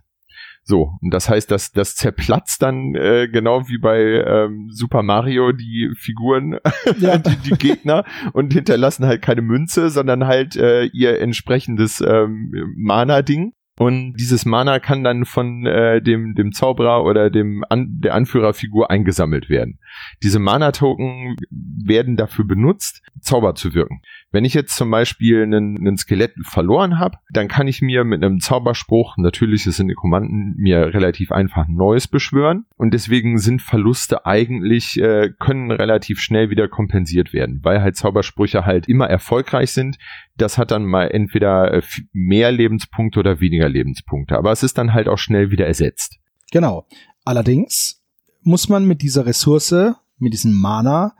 [0.62, 5.52] So, und das heißt, dass das zerplatzt dann äh, genau wie bei ähm, Super Mario
[5.52, 6.58] die Figuren,
[6.98, 7.16] ja.
[7.16, 13.54] die, die, Gegner und hinterlassen halt keine Münze, sondern halt äh, ihr entsprechendes ähm, Mana-Ding.
[13.80, 18.90] Und dieses Mana kann dann von äh, dem, dem Zauberer oder dem An der Anführerfigur
[18.90, 19.78] eingesammelt werden.
[20.22, 24.02] Diese Mana-Token werden dafür benutzt, Zauber zu wirken.
[24.32, 28.22] Wenn ich jetzt zum Beispiel einen, einen Skelett verloren habe, dann kann ich mir mit
[28.22, 32.66] einem Zauberspruch, natürlich ist in den Kommanden, mir relativ einfach Neues beschwören.
[32.76, 38.66] Und deswegen sind Verluste eigentlich, äh, können relativ schnell wieder kompensiert werden, weil halt Zaubersprüche
[38.66, 39.96] halt immer erfolgreich sind.
[40.36, 44.36] Das hat dann mal entweder äh, mehr Lebenspunkte oder weniger Lebenspunkte.
[44.36, 46.18] Aber es ist dann halt auch schnell wieder ersetzt.
[46.50, 46.86] Genau.
[47.24, 48.02] Allerdings
[48.42, 51.14] muss man mit dieser Ressource, mit diesem Mana,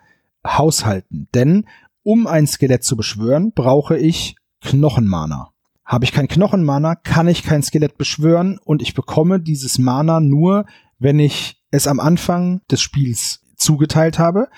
[0.47, 1.29] haushalten.
[1.35, 1.67] Denn
[2.03, 5.51] um ein Skelett zu beschwören, brauche ich Knochenmana.
[5.85, 10.67] Habe ich kein Knochenmana, kann ich kein Skelett beschwören und ich bekomme dieses Mana nur,
[10.99, 14.49] wenn ich es am Anfang des Spiels zugeteilt habe.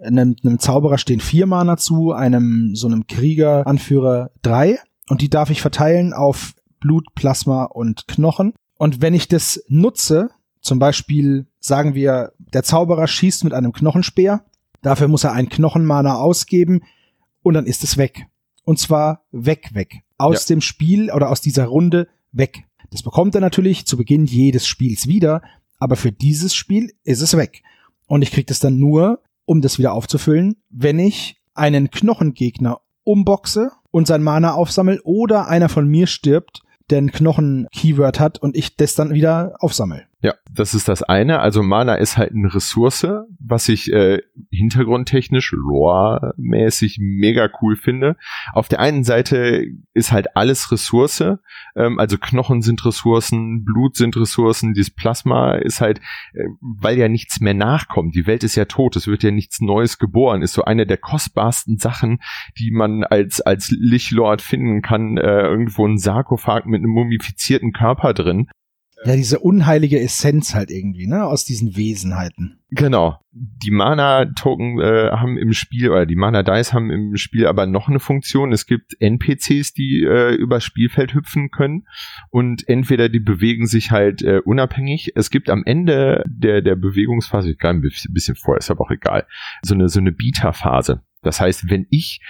[0.00, 5.30] Einem, einem Zauberer stehen vier Mana zu, einem so einem Krieger, Anführer drei und die
[5.30, 8.52] darf ich verteilen auf Blut, Plasma und Knochen.
[8.76, 14.44] Und wenn ich das nutze, zum Beispiel sagen wir, der Zauberer schießt mit einem Knochenspeer,
[14.82, 16.82] Dafür muss er einen Knochenmana ausgeben
[17.42, 18.26] und dann ist es weg.
[18.64, 20.02] Und zwar weg, weg.
[20.18, 20.54] Aus ja.
[20.54, 22.64] dem Spiel oder aus dieser Runde weg.
[22.90, 25.42] Das bekommt er natürlich zu Beginn jedes Spiels wieder,
[25.78, 27.62] aber für dieses Spiel ist es weg.
[28.06, 33.70] Und ich krieg das dann nur, um das wieder aufzufüllen, wenn ich einen Knochengegner umboxe
[33.90, 38.76] und sein Mana aufsammel oder einer von mir stirbt, der ein Knochen-Keyword hat und ich
[38.76, 40.06] das dann wieder aufsammel.
[40.24, 41.40] Ja, das ist das eine.
[41.40, 43.04] Also Mana ist halt eine Ressource,
[43.40, 44.20] was ich äh,
[44.52, 48.16] hintergrundtechnisch, lore-mäßig mega cool finde.
[48.52, 51.24] Auf der einen Seite ist halt alles Ressource,
[51.74, 55.98] ähm, also Knochen sind Ressourcen, Blut sind Ressourcen, dieses Plasma ist halt,
[56.34, 58.14] äh, weil ja nichts mehr nachkommt.
[58.14, 60.42] Die Welt ist ja tot, es wird ja nichts Neues geboren.
[60.42, 62.20] Ist so eine der kostbarsten Sachen,
[62.58, 65.16] die man als als Lichlord finden kann.
[65.16, 68.46] Äh, irgendwo ein Sarkophag mit einem mumifizierten Körper drin.
[69.04, 72.60] Ja, diese unheilige Essenz halt irgendwie, ne, aus diesen Wesenheiten.
[72.70, 73.18] Genau.
[73.32, 78.00] Die Mana-Token äh, haben im Spiel, oder die Mana-Dice haben im Spiel aber noch eine
[78.00, 78.52] Funktion.
[78.52, 81.86] Es gibt NPCs, die äh, übers Spielfeld hüpfen können
[82.30, 85.12] und entweder die bewegen sich halt äh, unabhängig.
[85.16, 89.26] Es gibt am Ende der, der Bewegungsphase, ich ein bisschen vor, ist aber auch egal,
[89.62, 91.02] so eine, so eine Beta-Phase.
[91.22, 92.20] Das heißt, wenn ich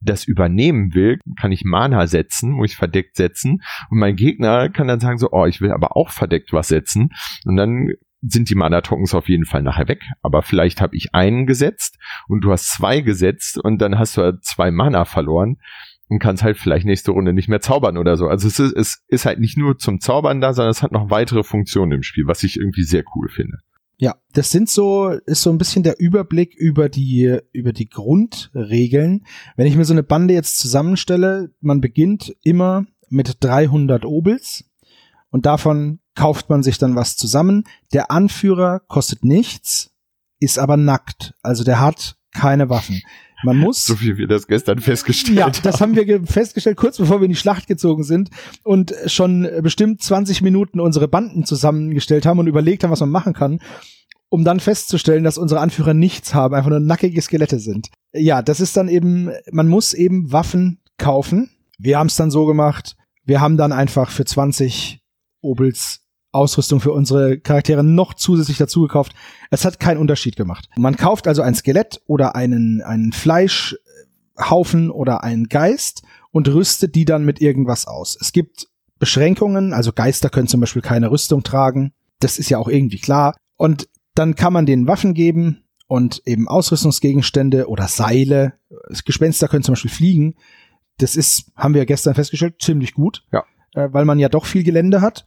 [0.00, 4.88] das übernehmen will, kann ich Mana setzen, muss ich verdeckt setzen und mein Gegner kann
[4.88, 7.10] dann sagen so, oh, ich will aber auch verdeckt was setzen
[7.44, 7.92] und dann
[8.22, 10.04] sind die Mana-Tokens auf jeden Fall nachher weg.
[10.22, 14.22] Aber vielleicht habe ich einen gesetzt und du hast zwei gesetzt und dann hast du
[14.22, 15.58] halt zwei Mana verloren
[16.08, 18.28] und kannst halt vielleicht nächste Runde nicht mehr zaubern oder so.
[18.28, 21.10] Also es ist, es ist halt nicht nur zum Zaubern da, sondern es hat noch
[21.10, 23.58] weitere Funktionen im Spiel, was ich irgendwie sehr cool finde.
[24.02, 29.24] Ja, das sind so, ist so ein bisschen der Überblick über die, über die Grundregeln.
[29.54, 34.64] Wenn ich mir so eine Bande jetzt zusammenstelle, man beginnt immer mit 300 Obels
[35.30, 37.62] und davon kauft man sich dann was zusammen.
[37.92, 39.92] Der Anführer kostet nichts,
[40.40, 41.34] ist aber nackt.
[41.44, 43.02] Also der hat keine Waffen.
[43.42, 43.84] Man muss.
[43.84, 45.52] So wie wir das gestern festgestellt haben.
[45.52, 48.30] Ja, das haben wir festgestellt, kurz bevor wir in die Schlacht gezogen sind
[48.62, 53.32] und schon bestimmt 20 Minuten unsere Banden zusammengestellt haben und überlegt haben, was man machen
[53.32, 53.60] kann,
[54.28, 57.88] um dann festzustellen, dass unsere Anführer nichts haben, einfach nur nackige Skelette sind.
[58.12, 61.50] Ja, das ist dann eben, man muss eben Waffen kaufen.
[61.78, 65.00] Wir haben es dann so gemacht, wir haben dann einfach für 20
[65.40, 66.01] Obels
[66.32, 69.12] Ausrüstung für unsere Charaktere noch zusätzlich dazu gekauft.
[69.50, 70.68] Es hat keinen Unterschied gemacht.
[70.76, 77.04] Man kauft also ein Skelett oder einen, einen Fleischhaufen oder einen Geist und rüstet die
[77.04, 78.16] dann mit irgendwas aus.
[78.18, 78.68] Es gibt
[78.98, 81.92] Beschränkungen, also Geister können zum Beispiel keine Rüstung tragen.
[82.18, 83.36] Das ist ja auch irgendwie klar.
[83.56, 88.54] Und dann kann man denen Waffen geben und eben Ausrüstungsgegenstände oder Seile.
[89.04, 90.34] Gespenster können zum Beispiel fliegen.
[90.98, 93.24] Das ist, haben wir gestern festgestellt, ziemlich gut.
[93.32, 93.44] Ja.
[93.74, 95.26] Äh, weil man ja doch viel Gelände hat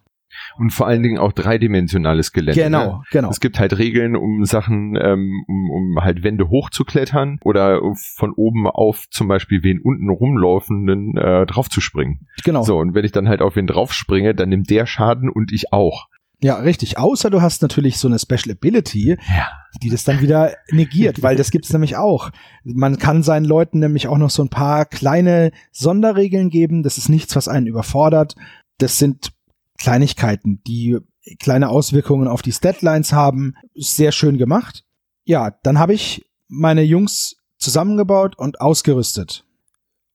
[0.57, 2.61] und vor allen Dingen auch dreidimensionales Gelände.
[2.61, 3.01] Genau, ne?
[3.11, 3.29] genau.
[3.29, 7.81] Es gibt halt Regeln, um Sachen, ähm, um, um halt Wände hochzuklettern oder
[8.15, 12.27] von oben auf zum Beispiel wen unten rumlaufenden äh, draufzuspringen.
[12.43, 12.63] Genau.
[12.63, 15.71] So, und wenn ich dann halt auf wen draufspringe, dann nimmt der Schaden und ich
[15.71, 16.07] auch.
[16.41, 16.97] Ja, richtig.
[16.97, 19.47] Außer du hast natürlich so eine Special Ability, ja.
[19.81, 22.29] die das dann wieder negiert, weil das gibt's nämlich auch.
[22.63, 26.83] Man kann seinen Leuten nämlich auch noch so ein paar kleine Sonderregeln geben.
[26.83, 28.35] Das ist nichts, was einen überfordert.
[28.77, 29.31] Das sind
[29.77, 30.97] Kleinigkeiten, die
[31.39, 33.55] kleine Auswirkungen auf die Statlines haben.
[33.73, 34.83] Sehr schön gemacht.
[35.23, 39.45] Ja, dann habe ich meine Jungs zusammengebaut und ausgerüstet.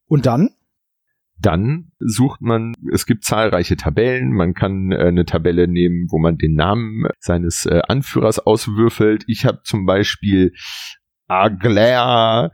[0.07, 0.51] Und dann?
[1.39, 6.37] Dann sucht man, es gibt zahlreiche Tabellen, man kann äh, eine Tabelle nehmen, wo man
[6.37, 9.25] den Namen seines äh, Anführers auswürfelt.
[9.27, 10.53] Ich habe zum Beispiel
[11.29, 12.53] Aglair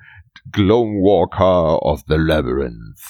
[0.53, 3.01] Glowwalker of the Labyrinth.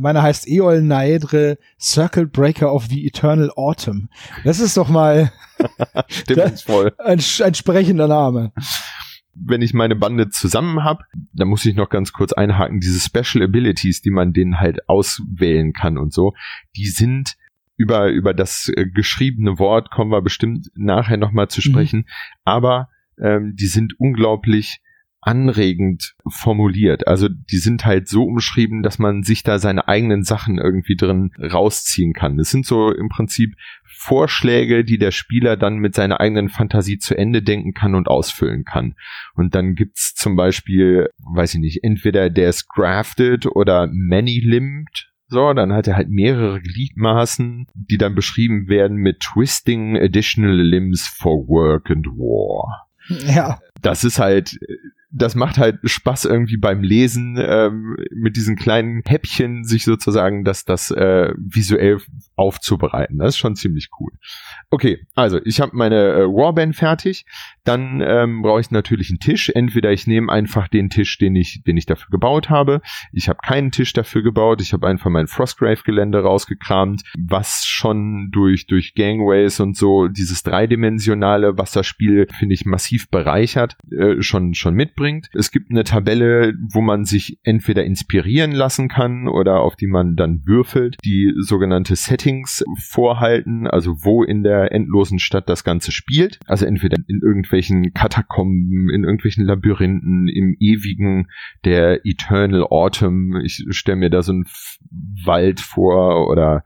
[0.00, 4.08] Meiner heißt Eol Naedre Circle Breaker of the Eternal Autumn.
[4.44, 5.32] Das ist doch mal
[6.08, 6.92] Stimmungsvoll.
[6.98, 8.52] ein, ein sprechender Name
[9.42, 13.44] wenn ich meine Bande zusammen habe, dann muss ich noch ganz kurz einhaken, diese Special
[13.44, 16.34] Abilities, die man denen halt auswählen kann und so,
[16.76, 17.36] die sind
[17.76, 21.72] über, über das äh, geschriebene Wort kommen wir bestimmt nachher nochmal zu mhm.
[21.72, 22.04] sprechen, mhm.
[22.44, 24.80] aber ähm, die sind unglaublich
[25.22, 27.06] anregend formuliert.
[27.06, 31.30] Also die sind halt so umschrieben, dass man sich da seine eigenen Sachen irgendwie drin
[31.38, 32.38] rausziehen kann.
[32.38, 33.54] Es sind so im Prinzip
[33.84, 38.64] Vorschläge, die der Spieler dann mit seiner eigenen Fantasie zu Ende denken kann und ausfüllen
[38.64, 38.94] kann.
[39.34, 45.10] Und dann gibt's zum Beispiel, weiß ich nicht, entweder der ist grafted oder many-limbed.
[45.28, 51.06] So, dann hat er halt mehrere Gliedmaßen, die dann beschrieben werden mit twisting additional limbs
[51.06, 52.88] for work and war.
[53.26, 53.60] Ja.
[53.82, 54.58] Das ist halt
[55.12, 60.64] das macht halt Spaß irgendwie beim Lesen ähm, mit diesen kleinen Häppchen sich sozusagen das
[60.64, 62.00] das äh, visuell
[62.36, 63.18] aufzubereiten.
[63.18, 64.12] Das ist schon ziemlich cool.
[64.70, 67.26] Okay, also ich habe meine äh, Warband fertig.
[67.64, 69.50] Dann ähm, brauche ich natürlich einen Tisch.
[69.50, 72.80] Entweder ich nehme einfach den Tisch, den ich den ich dafür gebaut habe.
[73.12, 74.60] Ich habe keinen Tisch dafür gebaut.
[74.60, 81.58] Ich habe einfach mein Frostgrave-Gelände rausgekramt, was schon durch durch Gangways und so dieses dreidimensionale
[81.58, 85.28] Wasserspiel finde ich massiv bereichert äh, schon schon mitbringt.
[85.34, 90.16] Es gibt eine Tabelle, wo man sich entweder inspirieren lassen kann oder auf die man
[90.16, 96.38] dann würfelt, die sogenannte Settings vorhalten, also wo in der endlosen Stadt das Ganze spielt.
[96.46, 101.28] Also entweder in irgendwelchen Katakomben, in irgendwelchen Labyrinthen, im ewigen
[101.64, 103.40] der Eternal Autumn.
[103.44, 104.46] Ich stelle mir da so einen
[105.24, 106.64] Wald vor oder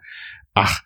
[0.55, 0.83] ach,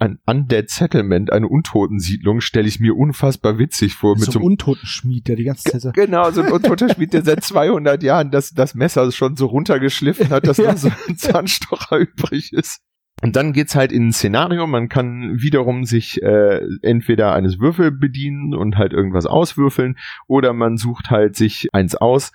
[0.00, 4.14] ein Undead Settlement, eine Untotensiedlung, stelle ich mir unfassbar witzig vor.
[4.16, 7.42] mit so einem Untotenschmied, der die ganze Zeit so Genau, so ein Untotenschmied, der seit
[7.44, 10.70] 200 Jahren das, das Messer schon so runtergeschliffen hat, dass ja.
[10.70, 12.80] noch so ein Zahnstocher übrig ist.
[13.20, 17.90] Und dann geht's halt in ein Szenario, man kann wiederum sich äh, entweder eines Würfel
[17.90, 22.32] bedienen und halt irgendwas auswürfeln oder man sucht halt sich eins aus,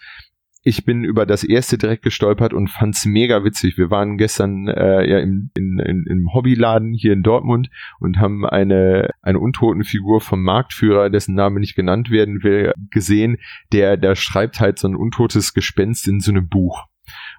[0.66, 3.78] ich bin über das erste direkt gestolpert und fand's mega witzig.
[3.78, 7.70] Wir waren gestern äh, ja im, in, in, im Hobbyladen hier in Dortmund
[8.00, 13.38] und haben eine, eine Untotenfigur vom Marktführer, dessen Name nicht genannt werden will, gesehen,
[13.74, 16.86] der, der schreibt halt so ein untotes Gespenst in so einem Buch.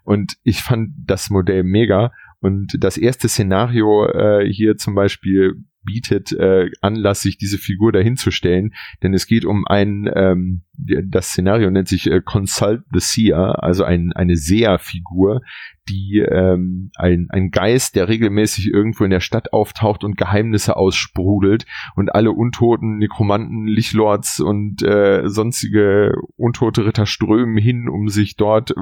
[0.05, 2.13] Und ich fand das Modell mega.
[2.45, 8.75] Und das erste Szenario äh, hier zum Beispiel bietet äh, Anlass, sich diese Figur dahinzustellen,
[9.03, 13.85] denn es geht um ein, ähm, das Szenario nennt sich äh, Consult the Seer, also
[13.85, 15.41] ein, eine Seher-Figur,
[15.89, 21.67] die ähm, ein, ein Geist, der regelmäßig irgendwo in der Stadt auftaucht und Geheimnisse aussprudelt
[21.95, 28.75] und alle untoten Nekromanten, Lichlords und äh, sonstige untote Ritter strömen hin, um sich dort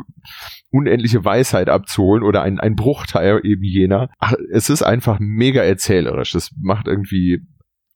[0.70, 4.08] unendliche Weisheit abzuholen oder ein, ein Bruchteil eben jener.
[4.18, 6.34] Ach, es ist einfach mega erzählerisch.
[6.34, 7.42] Es macht irgendwie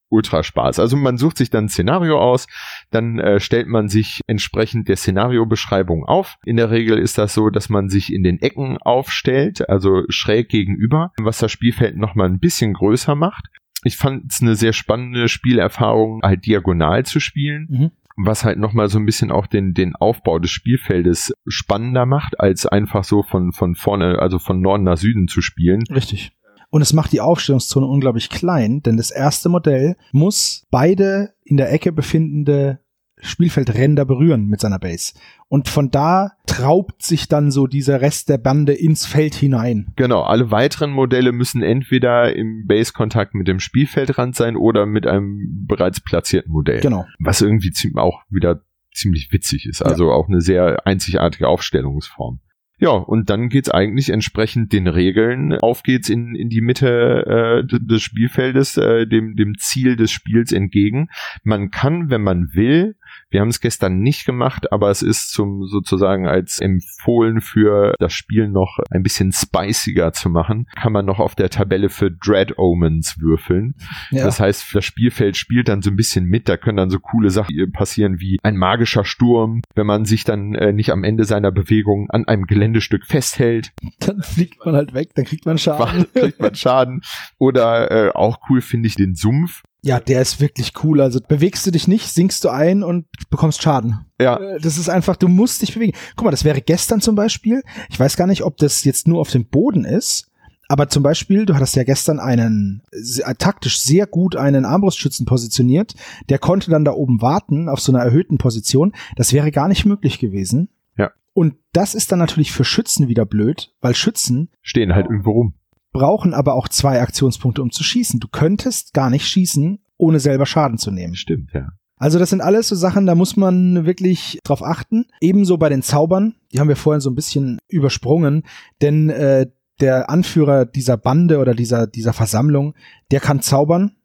[0.09, 0.79] ultra Spaß.
[0.79, 2.47] Also man sucht sich dann ein Szenario aus,
[2.91, 6.37] dann äh, stellt man sich entsprechend der Szenariobeschreibung auf.
[6.45, 10.49] In der Regel ist das so, dass man sich in den Ecken aufstellt, also schräg
[10.49, 13.47] gegenüber, was das Spielfeld nochmal ein bisschen größer macht.
[13.85, 17.67] Ich fand es eine sehr spannende Spielerfahrung, halt diagonal zu spielen.
[17.71, 22.41] Mhm was halt nochmal so ein bisschen auch den, den Aufbau des Spielfeldes spannender macht,
[22.41, 25.83] als einfach so von, von vorne, also von Norden nach Süden zu spielen.
[25.91, 26.33] Richtig.
[26.77, 31.73] Und es macht die Aufstellungszone unglaublich klein, denn das erste Modell muss beide in der
[31.73, 32.81] Ecke befindende
[33.19, 35.15] Spielfeldränder berühren mit seiner Base.
[35.49, 39.95] Und von da traubt sich dann so dieser Rest der Bande ins Feld hinein.
[39.97, 45.65] Genau, alle weiteren Modelle müssen entweder im Base-Kontakt mit dem Spielfeldrand sein oder mit einem
[45.67, 46.81] bereits platzierten Modell.
[46.81, 47.07] Genau.
[47.21, 48.61] Was irgendwie auch wieder
[48.93, 49.81] ziemlich witzig ist.
[49.81, 50.13] Also ja.
[50.13, 52.41] auch eine sehr einzigartige Aufstellungsform.
[52.79, 55.55] Ja, und dann geht's eigentlich entsprechend den Regeln.
[55.55, 60.53] Auf geht's in, in die Mitte äh, des Spielfeldes, äh, dem, dem Ziel des Spiels
[60.53, 61.09] entgegen.
[61.43, 62.97] Man kann, wenn man will,
[63.31, 68.13] wir haben es gestern nicht gemacht, aber es ist zum sozusagen als empfohlen für das
[68.13, 72.59] Spiel noch ein bisschen spiciger zu machen, kann man noch auf der Tabelle für Dread
[72.59, 73.75] Omens würfeln.
[74.11, 74.25] Ja.
[74.25, 77.31] Das heißt, das Spielfeld spielt dann so ein bisschen mit, da können dann so coole
[77.31, 81.53] Sachen passieren wie ein magischer Sturm, wenn man sich dann äh, nicht am Ende seiner
[81.53, 83.73] Bewegung an einem Geländestück festhält.
[84.01, 86.07] Dann fliegt man halt weg, dann kriegt man Schaden.
[86.15, 87.03] kriegt man Schaden.
[87.39, 89.63] Oder äh, auch cool finde ich den Sumpf.
[89.87, 91.01] Ja, der ist wirklich cool.
[91.01, 94.05] Also bewegst du dich nicht, sinkst du ein und bekommst Schaden.
[94.21, 94.37] Ja.
[94.37, 95.97] Äh, das ist einfach, du musst dich bewegen.
[96.17, 97.63] Guck mal, das wäre gestern zum Beispiel.
[97.89, 100.33] Ich weiß gar nicht, ob das jetzt nur auf dem Boden ist.
[100.67, 105.95] Aber zum Beispiel, du hattest ja gestern einen äh, taktisch sehr gut einen Armbrustschützen positioniert.
[106.31, 108.93] Der konnte dann da oben warten auf so einer erhöhten Position.
[109.15, 110.69] Das wäre gar nicht möglich gewesen.
[110.99, 111.13] Ja.
[111.33, 115.55] Und das ist dann natürlich für Schützen wieder blöd, weil Schützen stehen halt irgendwo rum
[115.97, 118.21] brauchen aber auch zwei Aktionspunkte, um zu schießen.
[118.21, 121.15] Du könntest gar nicht schießen, ohne selber Schaden zu nehmen.
[121.15, 121.69] Stimmt, ja.
[121.97, 125.07] Also das sind alles so Sachen, da muss man wirklich drauf achten.
[125.23, 128.43] Ebenso bei den Zaubern, die haben wir vorhin so ein bisschen übersprungen,
[128.83, 129.47] denn äh,
[129.81, 132.75] der Anführer dieser Bande oder dieser, dieser Versammlung,
[133.11, 133.97] der kann zaubern,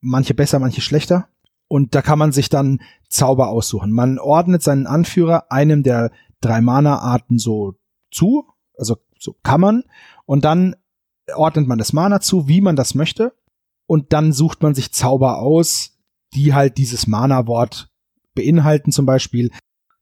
[0.00, 1.26] manche besser, manche schlechter.
[1.66, 3.90] Und da kann man sich dann Zauber aussuchen.
[3.90, 7.74] Man ordnet seinen Anführer einem der drei Mana-Arten so
[8.12, 8.44] zu,
[8.78, 9.82] also so kann man.
[10.26, 10.76] Und dann
[11.34, 13.32] ordnet man das Mana zu, wie man das möchte.
[13.86, 15.98] Und dann sucht man sich Zauber aus,
[16.34, 17.90] die halt dieses Mana-Wort
[18.34, 19.50] beinhalten zum Beispiel.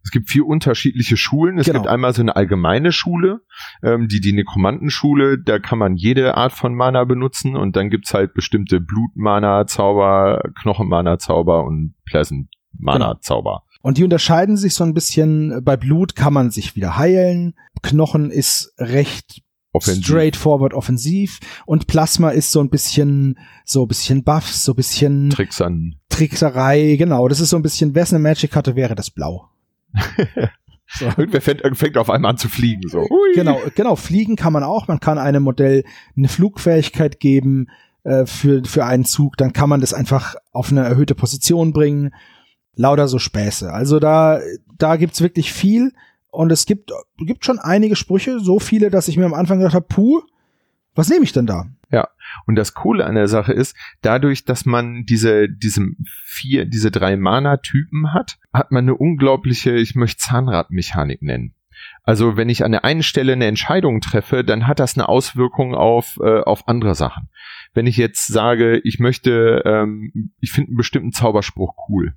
[0.05, 1.59] Es gibt vier unterschiedliche Schulen.
[1.59, 1.81] Es genau.
[1.81, 3.43] gibt einmal so eine allgemeine Schule,
[3.83, 8.12] ähm, die die Nekromantenschule, da kann man jede Art von Mana benutzen und dann gibt's
[8.12, 13.62] halt bestimmte Blut-Mana-Zauber, Knochen-Mana-Zauber und Pleasant-Mana-Zauber.
[13.83, 15.62] Und die unterscheiden sich so ein bisschen.
[15.64, 17.55] Bei Blut kann man sich wieder heilen.
[17.83, 19.43] Knochen ist recht
[19.73, 20.05] offensiv.
[20.05, 21.41] straightforward offensiv.
[21.66, 25.97] Und Plasma ist so ein bisschen, so ein bisschen Buffs, so ein bisschen Tricks an.
[26.09, 26.97] Trickserei.
[26.97, 29.49] Genau, das ist so ein bisschen, wer es eine Magic hatte, wäre das blau.
[30.95, 31.07] So.
[31.07, 32.87] Irgendwer fängt, fängt, auf einmal an zu fliegen.
[32.89, 32.99] So.
[32.99, 33.33] Ui.
[33.35, 33.97] Genau, genau.
[33.97, 34.89] Fliegen kann man auch.
[34.89, 35.85] Man kann einem Modell
[36.16, 37.68] eine Flugfähigkeit geben
[38.05, 39.39] äh, für, für einen Zug.
[39.39, 42.12] Dann kann man das einfach auf eine erhöhte Position bringen.
[42.75, 43.73] Lauter so Späße.
[43.73, 44.41] Also da,
[44.77, 45.93] da gibt's wirklich viel.
[46.33, 49.74] Und es gibt, gibt schon einige Sprüche, so viele, dass ich mir am Anfang gedacht
[49.74, 50.22] habe, puh,
[50.95, 51.66] was nehme ich denn da?
[51.91, 52.09] Ja,
[52.47, 55.87] und das Coole an der Sache ist, dadurch, dass man diese, diese
[56.24, 61.55] vier, diese drei Mana-Typen hat, hat man eine unglaubliche, ich möchte Zahnradmechanik nennen.
[62.03, 65.74] Also wenn ich an der einen Stelle eine Entscheidung treffe, dann hat das eine Auswirkung
[65.74, 67.28] auf, äh, auf andere Sachen.
[67.74, 72.14] Wenn ich jetzt sage, ich möchte, ähm, ich finde einen bestimmten Zauberspruch cool,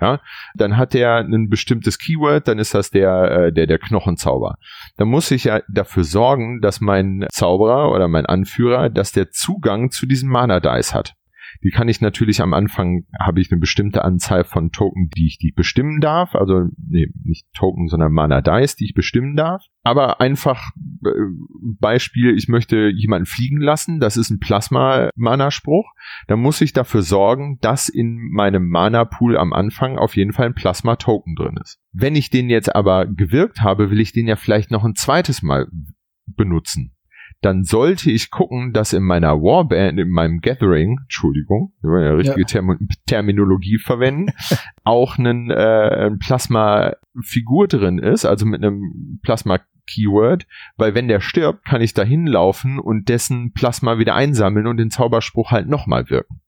[0.00, 0.20] ja,
[0.54, 4.56] dann hat er ein bestimmtes Keyword, dann ist das der, äh, der, der Knochenzauber.
[4.96, 9.90] Dann muss ich ja dafür sorgen, dass mein Zauberer oder mein Anführer, dass der Zugang
[9.90, 11.14] zu diesem Mana-Dice hat.
[11.62, 15.38] Die kann ich natürlich am Anfang, habe ich eine bestimmte Anzahl von Token, die ich
[15.38, 16.34] die bestimmen darf.
[16.34, 19.64] Also, nee, nicht Token, sondern Mana Dice, die ich bestimmen darf.
[19.82, 20.70] Aber einfach
[21.04, 21.10] äh,
[21.80, 25.86] Beispiel, ich möchte jemanden fliegen lassen, das ist ein Plasma-Mana-Spruch.
[26.26, 30.54] Dann muss ich dafür sorgen, dass in meinem Mana-Pool am Anfang auf jeden Fall ein
[30.54, 31.80] Plasma-Token drin ist.
[31.92, 35.42] Wenn ich den jetzt aber gewirkt habe, will ich den ja vielleicht noch ein zweites
[35.42, 35.68] Mal
[36.26, 36.94] benutzen
[37.40, 42.12] dann sollte ich gucken, dass in meiner Warband, in meinem Gathering, Entschuldigung, wir wollen ja
[42.14, 42.46] richtige ja.
[42.46, 44.32] Term Terminologie verwenden,
[44.84, 51.64] auch einen, äh, ein Plasma-Figur drin ist, also mit einem Plasma-Keyword, weil wenn der stirbt,
[51.64, 56.40] kann ich da hinlaufen und dessen Plasma wieder einsammeln und den Zauberspruch halt nochmal wirken.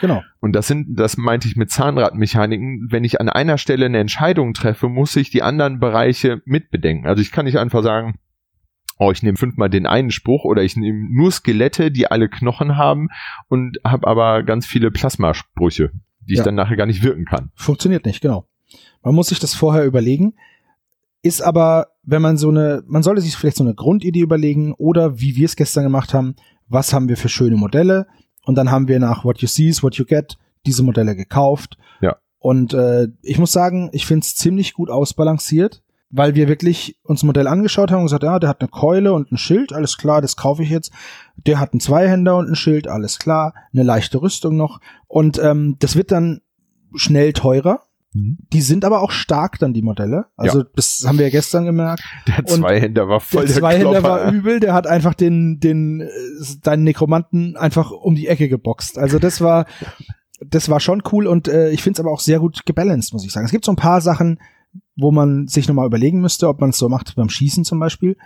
[0.00, 0.22] Genau.
[0.40, 2.88] Und das sind, das meinte ich mit Zahnradmechaniken.
[2.90, 7.06] Wenn ich an einer Stelle eine Entscheidung treffe, muss ich die anderen Bereiche mitbedenken.
[7.06, 8.18] Also ich kann nicht einfach sagen,
[8.98, 12.76] oh, ich nehme fünfmal den einen Spruch oder ich nehme nur Skelette, die alle Knochen
[12.76, 13.08] haben
[13.48, 16.40] und habe aber ganz viele Plasmasprüche, die ja.
[16.40, 17.50] ich dann nachher gar nicht wirken kann.
[17.54, 18.46] Funktioniert nicht, genau.
[19.02, 20.34] Man muss sich das vorher überlegen.
[21.22, 25.20] Ist aber, wenn man so eine, man sollte sich vielleicht so eine Grundidee überlegen oder
[25.20, 26.36] wie wir es gestern gemacht haben,
[26.68, 28.06] was haben wir für schöne Modelle
[28.44, 30.36] und dann haben wir nach What You See is What You Get
[30.66, 31.78] diese Modelle gekauft.
[32.00, 32.16] Ja.
[32.38, 37.22] Und äh, ich muss sagen, ich finde es ziemlich gut ausbalanciert weil wir wirklich uns
[37.22, 39.98] ein Modell angeschaut haben und gesagt, ja, der hat eine Keule und ein Schild, alles
[39.98, 40.92] klar, das kaufe ich jetzt.
[41.36, 44.80] Der hat einen Zweihänder und ein Schild, alles klar, eine leichte Rüstung noch.
[45.08, 46.40] Und ähm, das wird dann
[46.94, 47.82] schnell teurer.
[48.12, 48.38] Mhm.
[48.52, 50.26] Die sind aber auch stark dann, die Modelle.
[50.36, 50.66] Also ja.
[50.74, 52.02] das haben wir ja gestern gemerkt.
[52.26, 56.08] Der Zweihänder war voll der, der Zweihänder war übel, der hat einfach den, den,
[56.62, 58.96] deinen Nekromanten einfach um die Ecke geboxt.
[58.98, 59.66] Also das war,
[60.40, 63.24] das war schon cool und äh, ich finde es aber auch sehr gut gebalanced, muss
[63.24, 63.44] ich sagen.
[63.44, 64.38] Es gibt so ein paar Sachen,
[64.96, 68.16] wo man sich nochmal überlegen müsste, ob man es so macht beim Schießen zum Beispiel.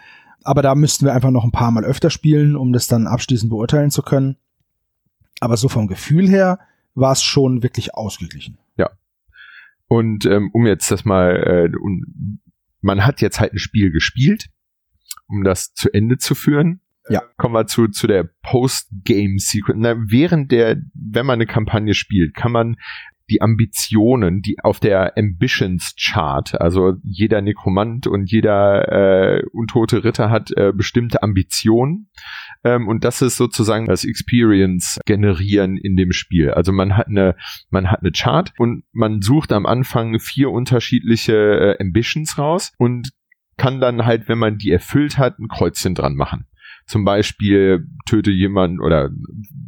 [0.42, 3.50] Aber da müssten wir einfach noch ein paar Mal öfter spielen, um das dann abschließend
[3.50, 4.36] beurteilen zu können.
[5.40, 6.58] Aber so vom Gefühl her
[6.94, 8.58] war es schon wirklich ausgeglichen.
[8.76, 8.90] Ja.
[9.88, 11.68] Und ähm, um jetzt das mal, äh,
[12.80, 14.48] man hat jetzt halt ein Spiel gespielt,
[15.26, 16.80] um das zu Ende zu führen.
[17.08, 17.22] Ja.
[17.36, 19.96] Kommen wir zu, zu der Post-Game-Sequence.
[20.08, 22.76] Während der, wenn man eine Kampagne spielt, kann man
[23.30, 30.30] die Ambitionen, die auf der Ambitions Chart, also jeder Nekromant und jeder äh, untote Ritter
[30.30, 32.10] hat äh, bestimmte Ambitionen
[32.64, 36.50] ähm, und das ist sozusagen das Experience generieren in dem Spiel.
[36.50, 37.36] Also man hat eine
[37.70, 43.10] man hat eine Chart und man sucht am Anfang vier unterschiedliche äh, Ambitions raus und
[43.60, 46.46] kann dann halt, wenn man die erfüllt hat, ein Kreuzchen dran machen.
[46.86, 49.10] Zum Beispiel töte jemanden oder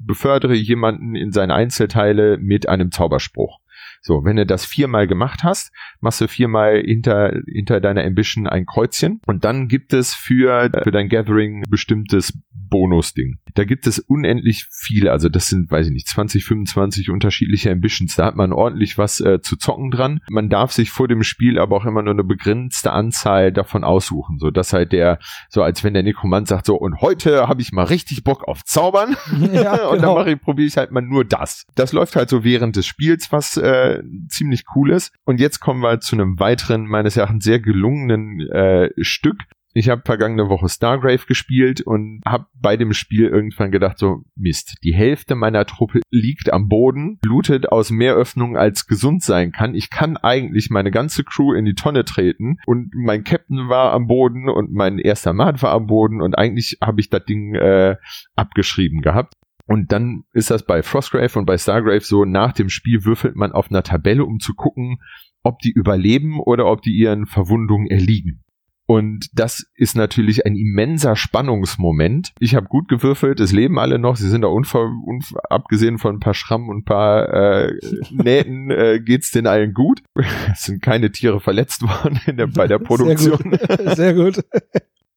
[0.07, 3.61] befördere jemanden in seine Einzelteile mit einem Zauberspruch.
[4.05, 8.67] So, wenn du das viermal gemacht hast, machst du viermal hinter, hinter deiner Ambition ein
[8.67, 13.39] Kreuzchen und dann gibt es für, für dein Gathering bestimmtes Bonus-Ding.
[13.55, 18.17] Da gibt es unendlich viele, also das sind, weiß ich nicht, 20, 25 unterschiedliche Ambitions.
[18.17, 20.21] Da hat man ordentlich was äh, zu zocken dran.
[20.31, 24.39] Man darf sich vor dem Spiel aber auch immer nur eine begrenzte Anzahl davon aussuchen,
[24.39, 27.73] so dass halt der, so als wenn der Nekromant sagt, so und heute habe ich
[27.73, 29.17] mal richtig Bock auf Zaubern
[29.53, 30.15] ja, und genau.
[30.15, 31.67] dann mache ich, probiere ich halt mal nur das.
[31.75, 33.59] Das läuft halt so während des Spiels, was
[33.99, 35.13] äh, ziemlich cool ist.
[35.25, 39.39] Und jetzt kommen wir zu einem weiteren, meines Erachtens sehr gelungenen äh, Stück.
[39.75, 44.77] Ich habe vergangene Woche Stargrave gespielt und habe bei dem Spiel irgendwann gedacht, so Mist,
[44.85, 49.75] die Hälfte meiner Truppe liegt am Boden, blutet aus mehr Öffnungen als gesund sein kann.
[49.75, 54.07] Ich kann eigentlich meine ganze Crew in die Tonne treten und mein Captain war am
[54.07, 57.97] Boden und mein erster Mat war am Boden und eigentlich habe ich das Ding äh,
[58.37, 59.35] abgeschrieben gehabt.
[59.67, 63.53] Und dann ist das bei Frostgrave und bei Stargrave so, nach dem Spiel würfelt man
[63.53, 64.99] auf einer Tabelle, um zu gucken,
[65.43, 68.43] ob die überleben oder ob die ihren Verwundungen erliegen.
[68.87, 72.33] Und das ist natürlich ein immenser Spannungsmoment.
[72.41, 76.17] Ich habe gut gewürfelt, es leben alle noch, sie sind da unver, unver abgesehen von
[76.17, 77.73] ein paar Schrammen und ein paar äh,
[78.11, 80.03] Nähten äh, geht's den allen gut.
[80.53, 83.57] Es sind keine Tiere verletzt worden der, bei der Produktion.
[83.57, 83.97] Sehr gut.
[83.97, 84.45] Sehr gut.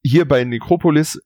[0.04, 1.20] Hier bei Necropolis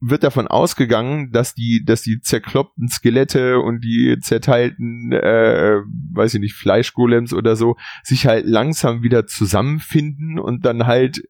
[0.00, 5.80] wird davon ausgegangen, dass die, dass die zerkloppten Skelette und die zerteilten, äh,
[6.12, 11.22] weiß ich nicht, Fleischgolems oder so, sich halt langsam wieder zusammenfinden und dann halt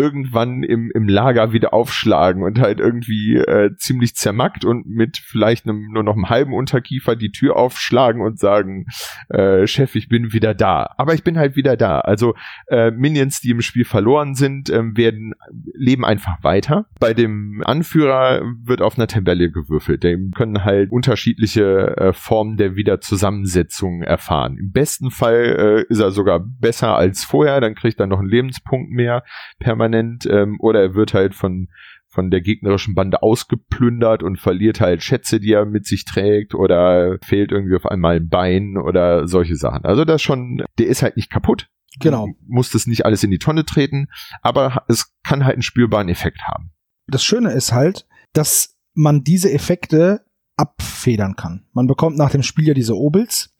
[0.00, 5.66] irgendwann im, im Lager wieder aufschlagen und halt irgendwie äh, ziemlich zermackt und mit vielleicht
[5.66, 8.86] einem, nur noch einem halben Unterkiefer die Tür aufschlagen und sagen,
[9.28, 10.94] äh, Chef, ich bin wieder da.
[10.96, 12.00] Aber ich bin halt wieder da.
[12.00, 12.34] Also
[12.68, 15.34] äh, Minions, die im Spiel verloren sind, äh, werden
[15.74, 16.86] leben einfach weiter.
[16.98, 20.02] Bei dem Anführer wird auf einer Tabelle gewürfelt.
[20.02, 24.56] Dem können halt unterschiedliche äh, Formen der Wiederzusammensetzung erfahren.
[24.58, 28.28] Im besten Fall äh, ist er sogar besser als vorher, dann kriegt er noch einen
[28.28, 29.24] Lebenspunkt mehr
[29.58, 31.68] permanent permanent ähm, oder er wird halt von
[32.08, 37.18] von der gegnerischen Bande ausgeplündert und verliert halt Schätze, die er mit sich trägt oder
[37.22, 39.84] fehlt irgendwie auf einmal ein Bein oder solche Sachen.
[39.84, 41.68] Also das schon, der ist halt nicht kaputt.
[42.00, 42.26] Genau.
[42.48, 44.08] Muss das nicht alles in die Tonne treten,
[44.42, 46.72] aber es kann halt einen spürbaren Effekt haben.
[47.06, 50.24] Das Schöne ist halt, dass man diese Effekte
[50.56, 51.66] abfedern kann.
[51.72, 53.54] Man bekommt nach dem Spiel ja diese Obels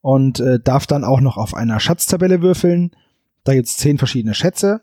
[0.00, 2.92] und äh, darf dann auch noch auf einer Schatztabelle würfeln.
[3.44, 4.80] Da gibt's zehn verschiedene Schätze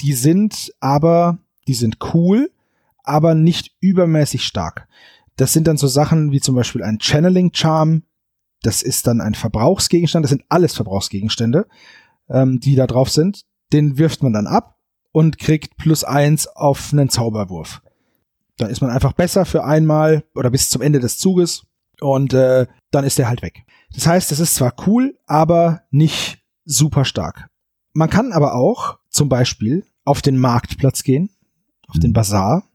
[0.00, 2.50] die sind aber, die sind cool,
[3.02, 4.88] aber nicht übermäßig stark.
[5.36, 8.04] Das sind dann so Sachen wie zum Beispiel ein Channeling Charm.
[8.62, 10.24] Das ist dann ein Verbrauchsgegenstand.
[10.24, 11.66] Das sind alles Verbrauchsgegenstände,
[12.28, 13.44] ähm, die da drauf sind.
[13.72, 14.78] Den wirft man dann ab
[15.12, 17.82] und kriegt plus eins auf einen Zauberwurf.
[18.56, 21.66] Dann ist man einfach besser für einmal oder bis zum Ende des Zuges
[22.00, 23.64] und äh, dann ist der halt weg.
[23.92, 27.48] Das heißt, es ist zwar cool, aber nicht super stark.
[27.92, 31.30] Man kann aber auch zum Beispiel auf den Marktplatz gehen,
[31.86, 32.14] auf den mhm.
[32.14, 32.68] Bazar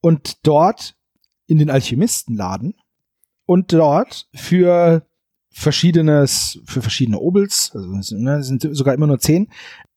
[0.00, 0.96] und dort
[1.46, 2.74] in den Alchemistenladen
[3.44, 5.06] und dort für
[5.50, 9.48] verschiedenes, für verschiedene Obels, also ne, sind sogar immer nur zehn,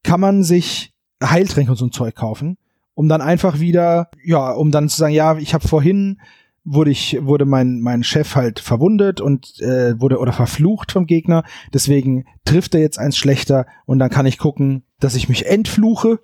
[0.04, 0.94] kann man sich
[1.24, 2.58] Heiltränke und so ein Zeug kaufen,
[2.94, 6.20] um dann einfach wieder, ja, um dann zu sagen, ja, ich habe vorhin
[6.66, 11.44] wurde ich wurde mein mein Chef halt verwundet und äh, wurde oder verflucht vom Gegner.
[11.74, 16.20] Deswegen trifft er jetzt eins schlechter und dann kann ich gucken, dass ich mich entfluche.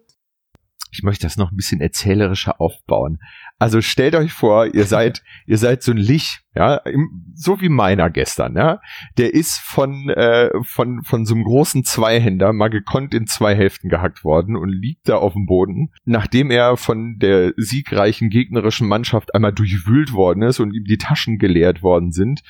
[0.91, 3.19] Ich möchte das noch ein bisschen erzählerischer aufbauen.
[3.59, 6.81] Also stellt euch vor, ihr seid ihr seid so ein Lich, ja,
[7.33, 8.81] so wie meiner gestern, ja.
[9.17, 13.89] Der ist von äh, von von so einem großen Zweihänder mal gekonnt in zwei Hälften
[13.89, 19.33] gehackt worden und liegt da auf dem Boden, nachdem er von der siegreichen gegnerischen Mannschaft
[19.33, 22.41] einmal durchwühlt worden ist und ihm die Taschen geleert worden sind,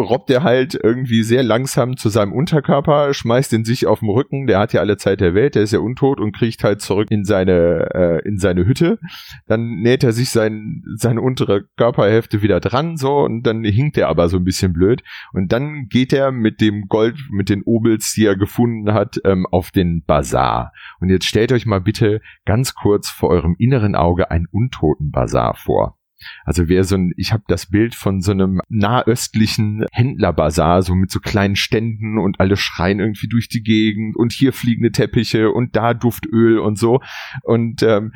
[0.00, 4.46] robbt er halt irgendwie sehr langsam zu seinem Unterkörper, schmeißt ihn sich auf den Rücken,
[4.46, 7.08] der hat ja alle Zeit der Welt, der ist ja untot und kriegt halt zurück
[7.10, 8.98] in seine, äh, in seine Hütte.
[9.46, 14.08] Dann näht er sich sein, seine untere Körperhälfte wieder dran, so, und dann hinkt er
[14.08, 15.02] aber so ein bisschen blöd.
[15.32, 19.46] Und dann geht er mit dem Gold, mit den Obels, die er gefunden hat, ähm,
[19.50, 20.72] auf den Bazar.
[21.00, 25.54] Und jetzt stellt euch mal bitte ganz kurz vor eurem inneren Auge einen untoten Bazar
[25.54, 25.99] vor.
[26.44, 31.10] Also wer so ein, ich habe das Bild von so einem nahöstlichen Händlerbazar, so mit
[31.10, 35.76] so kleinen Ständen und alle schreien irgendwie durch die Gegend und hier fliegende Teppiche und
[35.76, 37.00] da Duftöl und so.
[37.42, 38.12] Und ähm,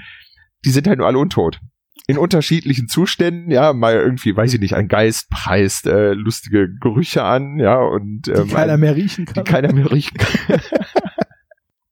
[0.65, 1.61] die sind halt nur alle untot
[2.07, 7.25] in unterschiedlichen Zuständen, ja, mal irgendwie, weiß ich nicht, ein Geist preist äh, lustige Gerüche
[7.25, 9.43] an, ja, und ähm, die keiner mehr riechen kann.
[9.43, 10.61] Die keiner mehr riechen kann.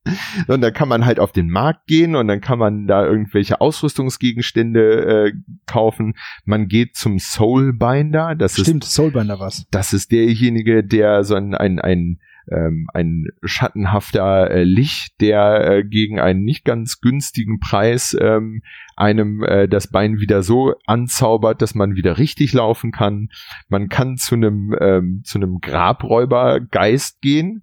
[0.48, 3.61] Und dann kann man halt auf den Markt gehen und dann kann man da irgendwelche
[3.61, 5.32] Ausrüstungsgegenstände äh,
[5.66, 6.14] kaufen.
[6.44, 8.34] Man geht zum Soulbinder.
[8.34, 9.64] Das Stimmt, ist, Soulbinder was.
[9.70, 12.18] Das ist derjenige, der so ein, ein, ein
[12.50, 18.62] ähm, ein schattenhafter äh, Licht, der äh, gegen einen nicht ganz günstigen Preis ähm,
[18.96, 23.28] einem äh, das Bein wieder so anzaubert, dass man wieder richtig laufen kann.
[23.68, 27.62] Man kann zu einem ähm, zu einem Grabräubergeist gehen,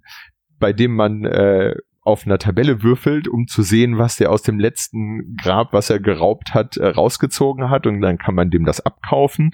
[0.58, 1.74] bei dem man äh,
[2.10, 6.00] auf einer Tabelle würfelt, um zu sehen, was der aus dem letzten Grab, was er
[6.00, 9.52] geraubt hat, äh, rausgezogen hat und dann kann man dem das abkaufen.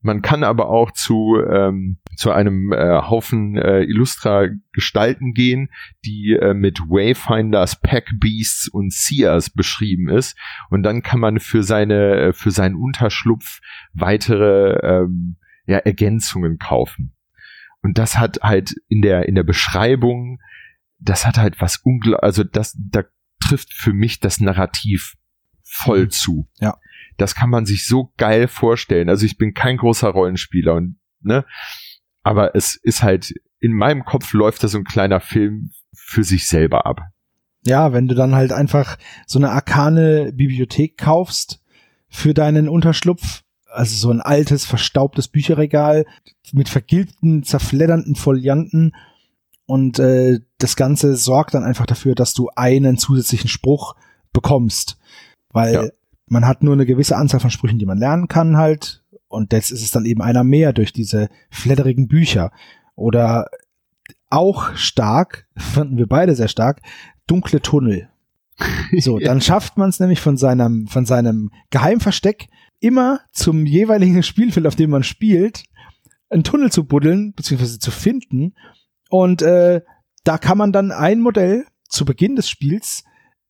[0.00, 5.70] Man kann aber auch zu, ähm, zu einem äh, Haufen äh, Illustra Gestalten gehen,
[6.04, 10.36] die äh, mit Wayfinders, Pack Beasts und Seers beschrieben ist.
[10.70, 13.60] Und dann kann man für seine, äh, für seinen Unterschlupf
[13.92, 17.12] weitere ähm, ja, Ergänzungen kaufen.
[17.82, 20.38] Und das hat halt in der, in der Beschreibung
[20.98, 23.04] das hat halt was unglaublich, also das, da
[23.40, 25.14] trifft für mich das Narrativ
[25.62, 26.10] voll mhm.
[26.10, 26.48] zu.
[26.58, 26.76] Ja.
[27.16, 29.08] Das kann man sich so geil vorstellen.
[29.08, 31.44] Also ich bin kein großer Rollenspieler und, ne,
[32.22, 36.46] aber es ist halt in meinem Kopf läuft da so ein kleiner Film für sich
[36.46, 37.00] selber ab.
[37.64, 41.60] Ja, wenn du dann halt einfach so eine arkane Bibliothek kaufst
[42.08, 46.06] für deinen Unterschlupf, also so ein altes, verstaubtes Bücherregal
[46.52, 48.92] mit vergilbten, zerfleddernden Folianten
[49.68, 53.96] und äh, das Ganze sorgt dann einfach dafür, dass du einen zusätzlichen Spruch
[54.32, 54.96] bekommst,
[55.50, 55.88] weil ja.
[56.26, 59.70] man hat nur eine gewisse Anzahl von Sprüchen, die man lernen kann halt und jetzt
[59.70, 62.50] ist es dann eben einer mehr durch diese fledderigen Bücher
[62.96, 63.50] oder
[64.30, 66.80] auch stark, fanden wir beide sehr stark,
[67.26, 68.08] dunkle Tunnel.
[68.98, 72.48] So, dann schafft man es nämlich von seinem, von seinem Geheimversteck
[72.80, 75.64] immer zum jeweiligen Spielfeld, auf dem man spielt,
[76.30, 78.54] einen Tunnel zu buddeln, beziehungsweise zu finden.
[79.08, 79.82] Und äh,
[80.24, 83.04] da kann man dann ein Modell zu Beginn des Spiels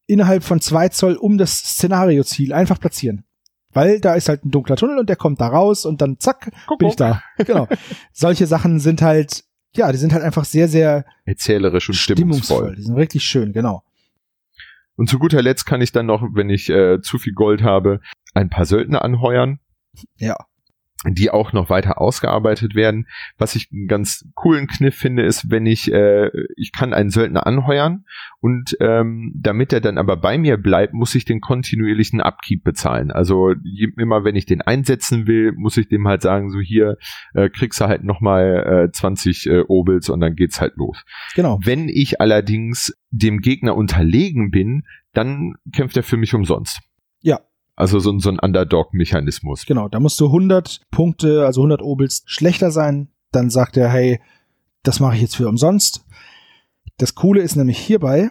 [0.07, 3.25] innerhalb von zwei Zoll um das Szenarioziel einfach platzieren.
[3.73, 6.51] Weil da ist halt ein dunkler Tunnel und der kommt da raus und dann zack,
[6.67, 6.79] Kuckuck.
[6.79, 7.23] bin ich da.
[7.39, 7.69] Genau.
[8.13, 9.45] Solche Sachen sind halt
[9.75, 12.57] ja, die sind halt einfach sehr, sehr erzählerisch und stimmungsvoll.
[12.57, 12.77] stimmungsvoll.
[12.77, 13.83] Die sind richtig schön, genau.
[14.97, 18.01] Und zu guter Letzt kann ich dann noch, wenn ich äh, zu viel Gold habe,
[18.35, 19.61] ein paar Söldner anheuern.
[20.17, 20.37] Ja
[21.07, 23.07] die auch noch weiter ausgearbeitet werden.
[23.39, 27.47] Was ich einen ganz coolen Kniff finde, ist, wenn ich, äh, ich kann einen Söldner
[27.47, 28.05] anheuern
[28.41, 33.13] und ähm, damit er dann aber bei mir bleibt, muss ich den kontinuierlichen Upkeep bezahlen.
[33.13, 36.97] Also je, immer wenn ich den einsetzen will, muss ich dem halt sagen, so hier
[37.35, 41.05] äh, kriegst du halt nochmal äh, 20 äh, Obels und dann geht's halt los.
[41.37, 41.61] Genau.
[41.63, 44.83] Wenn ich allerdings dem Gegner unterlegen bin,
[45.13, 46.81] dann kämpft er für mich umsonst.
[47.21, 47.41] Ja,
[47.79, 49.65] also so, so ein Underdog-Mechanismus.
[49.65, 53.09] Genau, da musst du 100 Punkte, also 100 Obels schlechter sein.
[53.31, 54.21] Dann sagt er, hey,
[54.83, 56.05] das mache ich jetzt für umsonst.
[56.97, 58.31] Das Coole ist nämlich hierbei,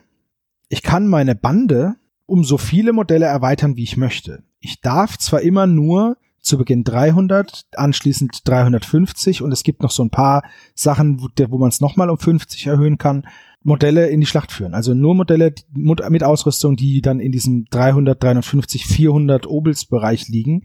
[0.68, 1.96] ich kann meine Bande
[2.26, 4.44] um so viele Modelle erweitern, wie ich möchte.
[4.60, 6.18] Ich darf zwar immer nur
[6.48, 10.44] zu Beginn 300, anschließend 350 und es gibt noch so ein paar
[10.74, 13.28] Sachen, wo, wo man es nochmal um 50 erhöhen kann.
[13.64, 14.74] Modelle in die Schlacht führen.
[14.74, 20.64] Also nur Modelle mit Ausrüstung, die dann in diesem 300, 350, 400 Obels Bereich liegen.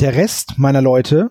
[0.00, 1.30] Der Rest meiner Leute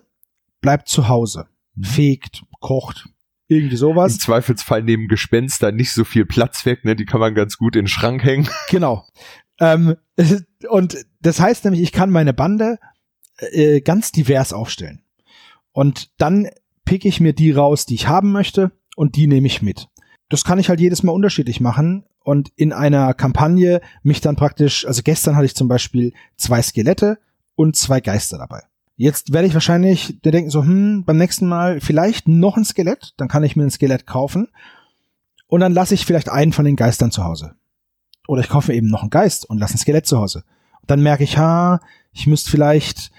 [0.59, 1.45] bleibt zu Hause.
[1.75, 1.84] Mhm.
[1.84, 3.09] Fegt, kocht,
[3.47, 4.13] irgendwie sowas.
[4.13, 6.95] Im Zweifelsfall nehmen Gespenster nicht so viel Platz weg, ne?
[6.95, 8.49] Die kann man ganz gut in den Schrank hängen.
[8.69, 9.05] Genau.
[9.59, 9.95] Ähm,
[10.69, 12.80] und das heißt nämlich, ich kann meine Bande
[13.39, 15.01] äh, ganz divers aufstellen.
[15.71, 16.49] Und dann
[16.85, 19.89] pick ich mir die raus, die ich haben möchte, und die nehme ich mit
[20.29, 24.85] das kann ich halt jedes Mal unterschiedlich machen und in einer Kampagne mich dann praktisch,
[24.85, 27.19] also gestern hatte ich zum Beispiel zwei Skelette
[27.55, 28.61] und zwei Geister dabei.
[28.97, 33.13] Jetzt werde ich wahrscheinlich der denken so, hm, beim nächsten Mal vielleicht noch ein Skelett,
[33.17, 34.47] dann kann ich mir ein Skelett kaufen
[35.47, 37.55] und dann lasse ich vielleicht einen von den Geistern zu Hause.
[38.27, 40.43] Oder ich kaufe eben noch einen Geist und lasse ein Skelett zu Hause.
[40.81, 41.79] Und dann merke ich, ha,
[42.11, 43.11] ich müsste vielleicht,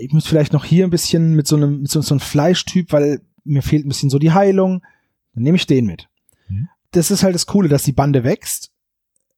[0.00, 2.92] ich müsste vielleicht noch hier ein bisschen mit so einem, mit so, so einem Fleischtyp,
[2.92, 4.82] weil mir fehlt ein bisschen so die Heilung.
[5.34, 6.08] Dann nehme ich den mit
[6.92, 8.70] das ist halt das Coole, dass die Bande wächst,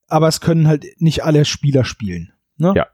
[0.08, 2.32] aber es können halt nicht alle Spieler spielen.
[2.58, 2.74] Ne?
[2.76, 2.88] Ja.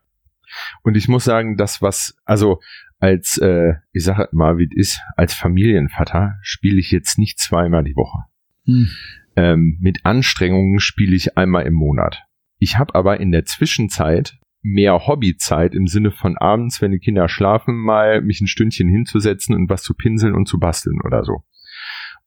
[0.83, 2.61] Und ich muss sagen, das was, also
[2.99, 7.85] als, äh, ich sage mal, wie es ist, als Familienvater spiele ich jetzt nicht zweimal
[7.85, 8.25] die Woche.
[8.67, 8.91] Hm.
[9.37, 12.25] Ähm, mit Anstrengungen spiele ich einmal im Monat.
[12.59, 17.29] Ich habe aber in der Zwischenzeit mehr Hobbyzeit im Sinne von abends, wenn die Kinder
[17.29, 21.45] schlafen, mal mich ein Stündchen hinzusetzen und was zu pinseln und zu basteln oder so.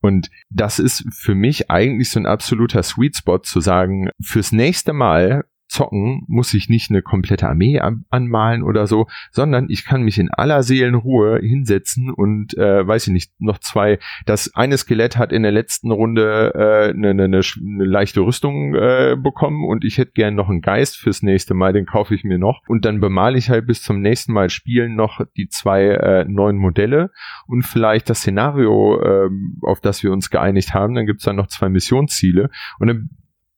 [0.01, 4.91] Und das ist für mich eigentlich so ein absoluter Sweet Spot zu sagen, fürs nächste
[4.91, 10.19] Mal zocken muss ich nicht eine komplette Armee anmalen oder so, sondern ich kann mich
[10.19, 15.31] in aller Seelenruhe hinsetzen und äh, weiß ich nicht, noch zwei, das eine Skelett hat
[15.31, 20.11] in der letzten Runde äh, eine, eine, eine leichte Rüstung äh, bekommen und ich hätte
[20.13, 22.61] gern noch einen Geist fürs nächste Mal, den kaufe ich mir noch.
[22.67, 26.57] Und dann bemale ich halt bis zum nächsten Mal spielen noch die zwei äh, neuen
[26.57, 27.09] Modelle
[27.47, 29.29] und vielleicht das Szenario, äh,
[29.63, 32.49] auf das wir uns geeinigt haben, dann gibt's dann noch zwei Missionsziele
[32.79, 33.09] und dann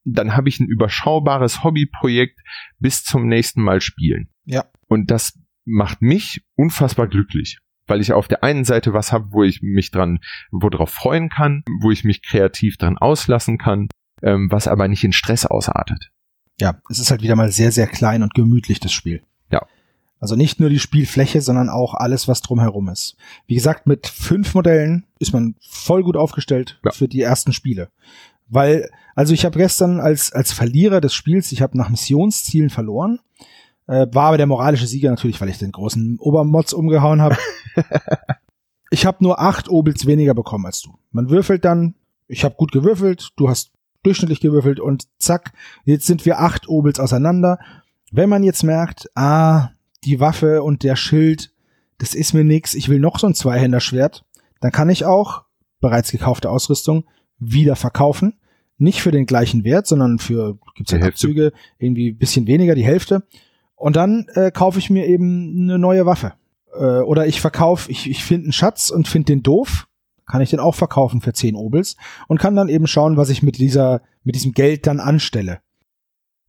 [0.06, 2.40] dann habe ich ein überschaubares Hobbyprojekt
[2.80, 4.30] bis zum nächsten Mal spielen.
[4.46, 4.66] Ja.
[4.88, 9.44] Und das macht mich unfassbar glücklich, weil ich auf der einen Seite was habe, wo
[9.44, 10.20] ich mich dran,
[10.52, 13.90] wo drauf freuen kann, wo ich mich kreativ dran auslassen kann,
[14.22, 16.12] ähm, was aber nicht in Stress ausartet.
[16.60, 19.24] Ja, es ist halt wieder mal sehr, sehr klein und gemütlich, das Spiel.
[19.52, 19.66] Ja.
[20.20, 23.18] Also nicht nur die Spielfläche, sondern auch alles, was drumherum ist.
[23.48, 26.92] Wie gesagt, mit fünf Modellen ist man voll gut aufgestellt ja.
[26.92, 27.90] für die ersten Spiele.
[28.48, 33.20] Weil, also ich habe gestern als, als Verlierer des Spiels, ich habe nach Missionszielen verloren,
[33.88, 37.38] äh, war aber der moralische Sieger natürlich, weil ich den großen Obermods umgehauen habe.
[38.92, 40.98] ich habe nur acht Obels weniger bekommen als du.
[41.12, 41.96] Man würfelt dann,
[42.28, 43.72] ich habe gut gewürfelt, du hast
[44.04, 47.60] durchschnittlich gewürfelt und zack, jetzt sind wir acht Obels auseinander.
[48.12, 49.72] Wenn man jetzt merkt, ah,
[50.04, 51.52] die Waffe und der Schild,
[51.98, 54.24] das ist mir nix, ich will noch so ein Zweihänderschwert,
[54.62, 55.44] dann kann ich auch
[55.80, 57.06] bereits gekaufte Ausrüstung
[57.40, 58.34] wieder verkaufen.
[58.78, 63.24] Nicht für den gleichen Wert, sondern für, gibt's ja Abzüge, irgendwie bisschen weniger, die Hälfte.
[63.76, 66.34] Und dann äh, kaufe ich mir eben eine neue Waffe.
[66.74, 69.88] Äh, oder ich verkaufe, ich, ich finde einen Schatz und finde den doof,
[70.26, 71.96] kann ich den auch verkaufen für 10 Obels
[72.28, 75.60] und kann dann eben schauen, was ich mit dieser, mit diesem Geld dann anstelle.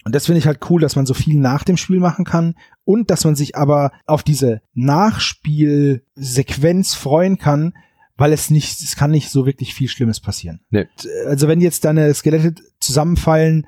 [0.04, 2.54] Und das finde ich halt cool, dass man so viel nach dem Spiel machen kann
[2.84, 7.74] und dass man sich aber auf diese Nachspielsequenz freuen kann,
[8.16, 10.60] weil es nicht, es kann nicht so wirklich viel Schlimmes passieren.
[10.70, 10.86] Nee.
[11.26, 13.66] Also wenn jetzt deine Skelette zusammenfallen,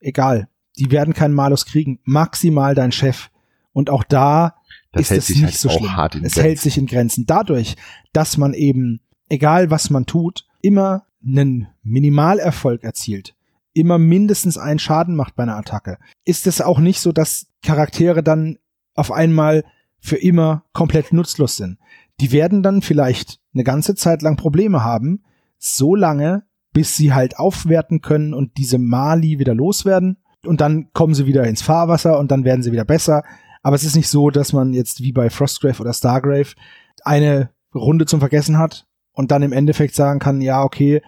[0.00, 3.30] egal, die werden keinen Malus kriegen, maximal dein Chef.
[3.72, 4.56] Und auch da
[4.92, 5.90] das ist es nicht halt so schlimm.
[5.90, 6.42] es Grenzen.
[6.42, 7.26] hält sich in Grenzen.
[7.26, 7.76] Dadurch,
[8.12, 13.34] dass man eben, egal was man tut, immer einen Minimalerfolg erzielt,
[13.72, 18.22] immer mindestens einen Schaden macht bei einer Attacke, ist es auch nicht so, dass Charaktere
[18.22, 18.58] dann
[18.94, 19.64] auf einmal
[19.98, 21.78] für immer komplett nutzlos sind.
[22.20, 25.22] Die werden dann vielleicht eine ganze Zeit lang Probleme haben,
[25.58, 30.18] so lange, bis sie halt aufwerten können und diese Mali wieder loswerden.
[30.44, 33.22] Und dann kommen sie wieder ins Fahrwasser und dann werden sie wieder besser.
[33.62, 36.54] Aber es ist nicht so, dass man jetzt wie bei Frostgrave oder Stargrave
[37.02, 41.00] eine Runde zum Vergessen hat und dann im Endeffekt sagen kann, ja, okay,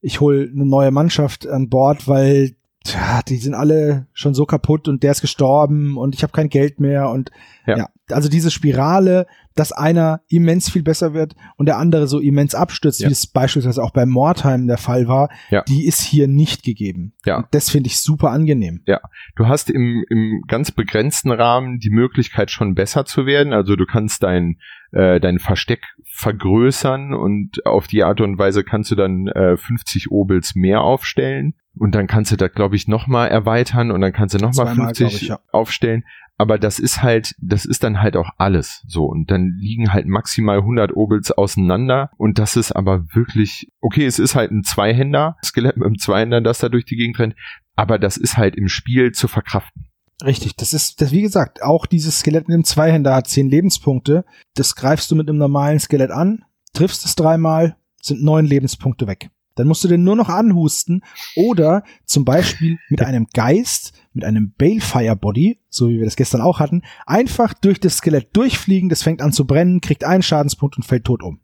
[0.00, 2.54] ich hole eine neue Mannschaft an Bord, weil
[2.84, 6.50] tja, die sind alle schon so kaputt und der ist gestorben und ich habe kein
[6.50, 7.30] Geld mehr und
[7.66, 7.78] ja.
[7.78, 7.88] ja.
[8.10, 13.00] also diese Spirale, dass einer immens viel besser wird und der andere so immens abstürzt,
[13.00, 13.08] ja.
[13.08, 15.62] wie es beispielsweise auch bei Mordheim der Fall war, ja.
[15.62, 17.14] die ist hier nicht gegeben.
[17.24, 17.38] Ja.
[17.38, 18.82] Und das finde ich super angenehm.
[18.86, 19.00] Ja,
[19.34, 23.86] du hast im, im ganz begrenzten Rahmen die Möglichkeit schon besser zu werden, also du
[23.86, 24.58] kannst dein
[24.94, 30.10] äh, dein Versteck vergrößern und auf die Art und Weise kannst du dann äh, 50
[30.10, 34.34] Obels mehr aufstellen und dann kannst du das glaube ich nochmal erweitern und dann kannst
[34.34, 35.40] du nochmal 50 ich, ja.
[35.50, 36.04] aufstellen.
[36.36, 39.04] Aber das ist halt, das ist dann halt auch alles so.
[39.04, 42.10] Und dann liegen halt maximal 100 Obels auseinander.
[42.16, 46.40] Und das ist aber wirklich, okay, es ist halt ein Zweihänder, Skelett mit einem Zweihänder,
[46.40, 47.36] das da durch die Gegend rennt.
[47.76, 49.86] Aber das ist halt im Spiel zu verkraften.
[50.24, 54.24] Richtig, das ist, das, wie gesagt, auch dieses Skelett mit dem Zweihänder hat zehn Lebenspunkte.
[54.54, 59.30] Das greifst du mit einem normalen Skelett an, triffst es dreimal, sind neun Lebenspunkte weg.
[59.54, 61.04] Dann musst du den nur noch anhusten
[61.36, 66.40] oder zum Beispiel mit einem Geist, mit einem Balefire Body, so wie wir das gestern
[66.40, 70.76] auch hatten, einfach durch das Skelett durchfliegen, das fängt an zu brennen, kriegt einen Schadenspunkt
[70.76, 71.40] und fällt tot um.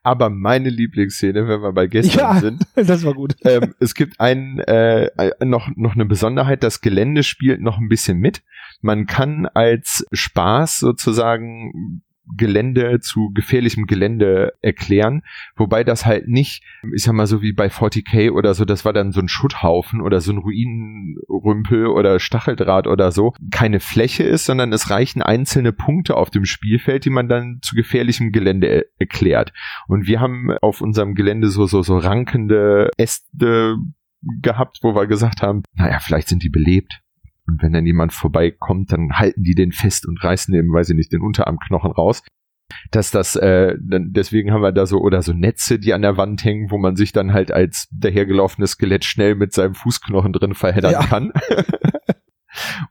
[0.02, 3.34] Aber meine Lieblingsszene, wenn wir bei gestern ja, sind, das war gut.
[3.44, 5.08] Ähm, es gibt ein, äh,
[5.44, 8.42] noch, noch eine Besonderheit, das Gelände spielt noch ein bisschen mit.
[8.80, 12.02] Man kann als Spaß sozusagen
[12.36, 15.22] Gelände zu gefährlichem Gelände erklären,
[15.56, 16.62] wobei das halt nicht,
[16.94, 20.00] ich sag mal so wie bei 40k oder so, das war dann so ein Schutthaufen
[20.00, 25.72] oder so ein Ruinenrümpel oder Stacheldraht oder so, keine Fläche ist, sondern es reichen einzelne
[25.72, 29.52] Punkte auf dem Spielfeld, die man dann zu gefährlichem Gelände er erklärt.
[29.86, 33.76] Und wir haben auf unserem Gelände so, so, so rankende Äste
[34.42, 37.00] gehabt, wo wir gesagt haben, naja, vielleicht sind die belebt.
[37.46, 40.96] Und wenn dann jemand vorbeikommt, dann halten die den fest und reißen dem, weiß ich
[40.96, 42.22] nicht, den Unterarmknochen raus.
[42.90, 46.16] Dass das, äh, dann, deswegen haben wir da so, oder so Netze, die an der
[46.16, 50.54] Wand hängen, wo man sich dann halt als dahergelaufenes Skelett schnell mit seinem Fußknochen drin
[50.54, 51.06] verheddern ja.
[51.06, 51.32] kann.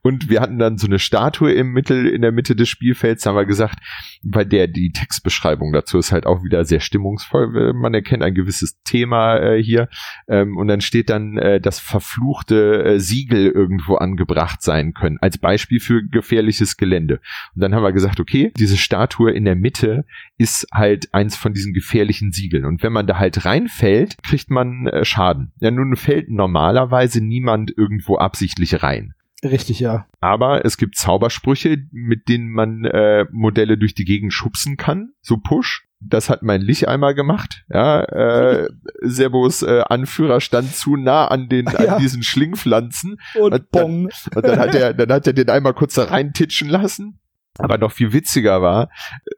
[0.02, 3.36] Und wir hatten dann so eine Statue im Mittel, in der Mitte des Spielfelds, haben
[3.36, 3.80] wir gesagt,
[4.24, 7.74] bei der die Textbeschreibung dazu ist halt auch wieder sehr stimmungsvoll.
[7.74, 9.90] Man erkennt ein gewisses Thema äh, hier.
[10.28, 15.38] Ähm, und dann steht dann, äh, das verfluchte äh, Siegel irgendwo angebracht sein können, als
[15.38, 17.20] Beispiel für gefährliches Gelände.
[17.56, 20.06] Und dann haben wir gesagt, okay, diese Statue in der Mitte
[20.38, 22.66] ist halt eins von diesen gefährlichen Siegeln.
[22.66, 25.52] Und wenn man da halt reinfällt, kriegt man äh, Schaden.
[25.60, 29.15] Ja, nun fällt normalerweise niemand irgendwo absichtlich rein.
[29.44, 30.08] Richtig, ja.
[30.22, 35.38] Aber es gibt Zaubersprüche, mit denen man äh, Modelle durch die Gegend schubsen kann, so
[35.38, 35.88] Push.
[36.02, 37.66] Das hat mein Lich einmal gemacht.
[37.70, 38.70] Ja, äh,
[39.02, 41.96] Sebos äh, Anführer stand zu nah an den ja.
[41.96, 45.74] an diesen Schlingpflanzen und, und, dann, und dann hat er dann hat er den einmal
[45.74, 47.20] kurz da reintitschen lassen
[47.58, 48.90] aber noch viel witziger war,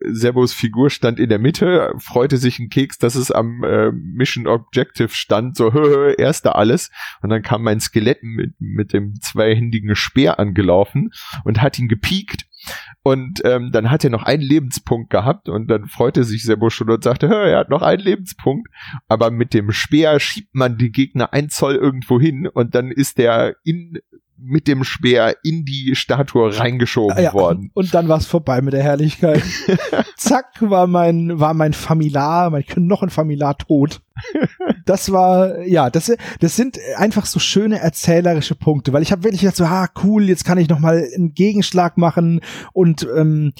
[0.04, 4.48] Serbos Figur stand in der Mitte, freute sich ein Keks, dass es am äh, Mission
[4.48, 6.92] Objective stand, so hö, erster alles.
[7.22, 11.12] Und dann kam mein Skelett mit, mit dem zweihändigen Speer angelaufen
[11.44, 12.46] und hat ihn gepiekt.
[13.04, 16.90] Und ähm, dann hat er noch einen Lebenspunkt gehabt und dann freute sich Serbo schon
[16.90, 18.70] und sagte, er hat noch einen Lebenspunkt.
[19.08, 23.18] Aber mit dem Speer schiebt man den Gegner ein Zoll irgendwo hin und dann ist
[23.18, 24.00] der in
[24.40, 27.72] mit dem Speer in die Statue reingeschoben ja, worden.
[27.74, 29.44] Und dann war es vorbei mit der Herrlichkeit.
[30.18, 34.02] Zack, war mein, war mein Familiar, mein Knochenfamiliar tot.
[34.88, 39.42] das war, ja, das, das sind einfach so schöne erzählerische Punkte, weil ich habe wirklich
[39.42, 42.42] gedacht so, ah, cool, jetzt kann ich noch mal einen Gegenschlag machen
[42.74, 43.54] und ähm,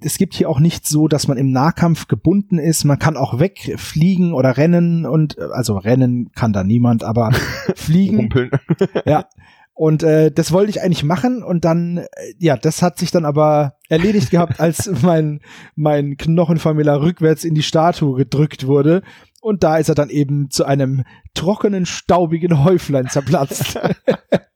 [0.00, 2.84] es gibt hier auch nicht so, dass man im Nahkampf gebunden ist.
[2.84, 7.30] Man kann auch wegfliegen oder rennen und also rennen kann da niemand, aber
[7.74, 8.28] fliegen.
[9.06, 9.26] ja.
[9.74, 12.06] Und äh, das wollte ich eigentlich machen und dann, äh,
[12.38, 15.40] ja, das hat sich dann aber erledigt gehabt, als mein,
[15.74, 19.02] mein Knochenfamilia rückwärts in die Statue gedrückt wurde.
[19.42, 21.02] Und da ist er dann eben zu einem
[21.34, 23.76] trockenen, staubigen Häuflein zerplatzt.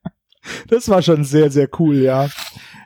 [0.68, 2.28] das war schon sehr, sehr cool, ja.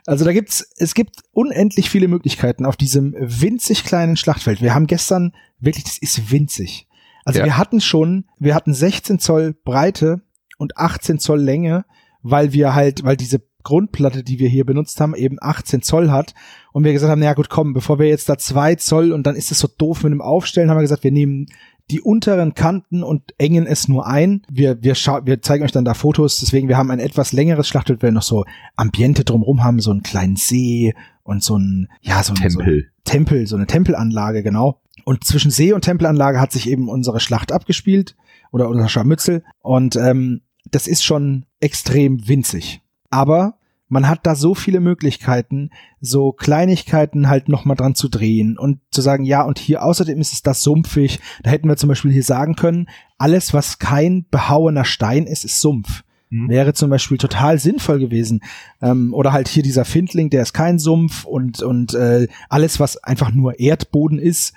[0.07, 4.63] Also da gibt's, es gibt unendlich viele Möglichkeiten auf diesem winzig kleinen Schlachtfeld.
[4.63, 6.87] Wir haben gestern wirklich, das ist winzig.
[7.23, 7.45] Also ja.
[7.45, 10.21] wir hatten schon, wir hatten 16 Zoll Breite
[10.57, 11.85] und 18 Zoll Länge,
[12.23, 16.33] weil wir halt, weil diese Grundplatte, die wir hier benutzt haben, eben 18 Zoll hat.
[16.73, 19.35] Und wir gesagt haben, naja gut, komm, bevor wir jetzt da zwei Zoll und dann
[19.35, 21.47] ist es so doof mit dem Aufstellen, haben wir gesagt, wir nehmen
[21.91, 24.43] die unteren Kanten und engen es nur ein.
[24.49, 28.01] Wir, wir, wir zeigen euch dann da Fotos, deswegen wir haben ein etwas längeres Schlachtfeld,
[28.01, 32.23] weil wir noch so Ambiente drumherum haben, so einen kleinen See und so ein, ja,
[32.23, 32.85] so ein Tempel.
[32.85, 34.81] So Tempel, so eine Tempelanlage, genau.
[35.03, 38.15] Und zwischen See und Tempelanlage hat sich eben unsere Schlacht abgespielt
[38.51, 39.43] oder unser Scharmützel.
[39.59, 42.81] Und ähm, das ist schon extrem winzig.
[43.09, 43.55] Aber
[43.91, 45.69] man hat da so viele Möglichkeiten,
[45.99, 50.31] so Kleinigkeiten halt nochmal dran zu drehen und zu sagen, ja, und hier außerdem ist
[50.31, 51.19] es das sumpfig.
[51.43, 52.87] Da hätten wir zum Beispiel hier sagen können,
[53.17, 56.03] alles, was kein behauener Stein ist, ist Sumpf.
[56.29, 56.47] Mhm.
[56.47, 58.39] Wäre zum Beispiel total sinnvoll gewesen.
[58.81, 62.95] Ähm, oder halt hier dieser Findling, der ist kein Sumpf und, und äh, alles, was
[62.95, 64.53] einfach nur Erdboden ist,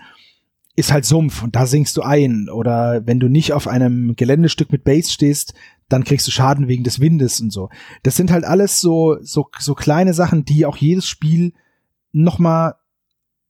[0.76, 2.48] ist halt Sumpf und da sinkst du ein.
[2.48, 5.54] Oder wenn du nicht auf einem Geländestück mit Base stehst,
[5.88, 7.68] dann kriegst du Schaden wegen des Windes und so.
[8.02, 11.52] Das sind halt alles so, so, so kleine Sachen, die auch jedes Spiel
[12.12, 12.74] nochmal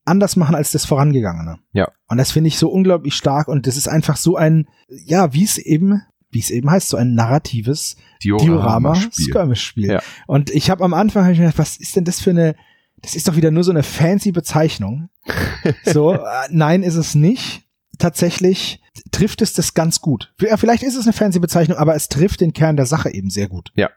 [0.05, 1.59] anders machen als das vorangegangene.
[1.72, 1.89] Ja.
[2.09, 5.45] Und das finde ich so unglaublich stark und das ist einfach so ein, ja, wie
[5.45, 9.93] es eben, wie es eben heißt, so ein narratives Diorama-Skirmish-Spiel.
[9.93, 10.03] Ja.
[10.26, 12.57] Und ich habe am Anfang hab ich mir gedacht, was ist denn das für eine,
[13.01, 15.09] das ist doch wieder nur so eine fancy Bezeichnung.
[15.85, 16.20] so, äh,
[16.51, 17.64] nein, ist es nicht.
[17.99, 18.80] Tatsächlich
[19.11, 20.32] trifft es das ganz gut.
[20.36, 23.70] Vielleicht ist es eine Fernsehbezeichnung, aber es trifft den Kern der Sache eben sehr gut.
[23.74, 23.90] Ja,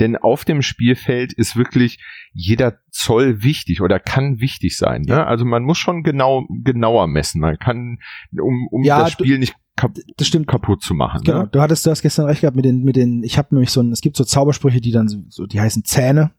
[0.00, 1.98] denn auf dem Spielfeld ist wirklich
[2.32, 5.02] jeder Zoll wichtig oder kann wichtig sein.
[5.02, 5.26] Ne?
[5.26, 7.40] Also man muss schon genau genauer messen.
[7.40, 7.98] Man kann,
[8.32, 10.46] um, um ja, das Spiel nicht kap das stimmt.
[10.48, 11.22] kaputt zu machen.
[11.24, 11.42] Genau.
[11.42, 11.48] Ne?
[11.50, 13.22] Du hattest, du hast gestern recht gehabt mit den, mit den.
[13.22, 16.32] Ich habe nämlich so ein, es gibt so Zaubersprüche, die dann so, die heißen Zähne.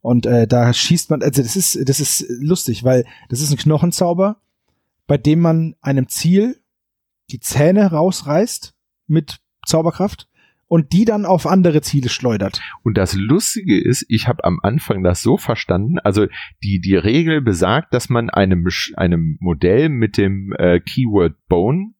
[0.00, 3.56] Und äh, da schießt man, also das ist, das ist lustig, weil das ist ein
[3.56, 4.40] Knochenzauber,
[5.08, 6.62] bei dem man einem Ziel
[7.30, 8.74] die Zähne rausreißt
[9.08, 10.28] mit Zauberkraft
[10.66, 12.60] und die dann auf andere Ziele schleudert.
[12.82, 16.26] Und das Lustige ist, ich habe am Anfang das so verstanden, also
[16.62, 21.94] die, die Regel besagt, dass man einem, einem Modell mit dem äh, Keyword Bone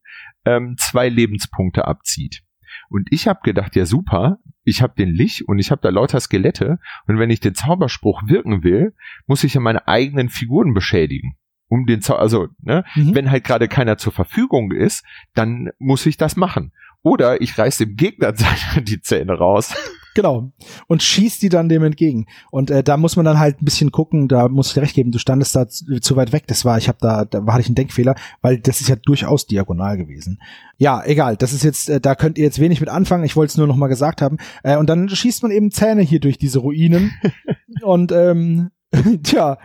[0.45, 2.43] ähm, zwei Lebenspunkte abzieht.
[2.89, 6.19] Und ich habe gedacht, ja super, ich habe den Lich und ich habe da lauter
[6.19, 8.93] Skelette und wenn ich den Zauberspruch wirken will,
[9.25, 11.35] muss ich ja meine eigenen Figuren beschädigen
[11.69, 13.15] um den Zau also ne, mhm.
[13.15, 15.03] wenn halt gerade keiner zur Verfügung ist,
[15.33, 16.73] dann muss ich das machen.
[17.01, 18.33] Oder ich reiß dem Gegner
[18.81, 19.73] die Zähne raus.
[20.15, 20.51] Genau.
[20.87, 22.25] Und schießt die dann dem entgegen.
[22.51, 24.95] Und äh, da muss man dann halt ein bisschen gucken, da muss ich dir recht
[24.95, 26.45] geben, du standest da zu, zu weit weg.
[26.47, 29.45] Das war, ich habe da, da war ich einen Denkfehler, weil das ist ja durchaus
[29.45, 30.41] diagonal gewesen.
[30.77, 33.51] Ja, egal, das ist jetzt, äh, da könnt ihr jetzt wenig mit anfangen, ich wollte
[33.51, 34.37] es nur noch mal gesagt haben.
[34.63, 37.11] Äh, und dann schießt man eben Zähne hier durch diese Ruinen.
[37.81, 38.71] und ähm,
[39.23, 39.57] tja,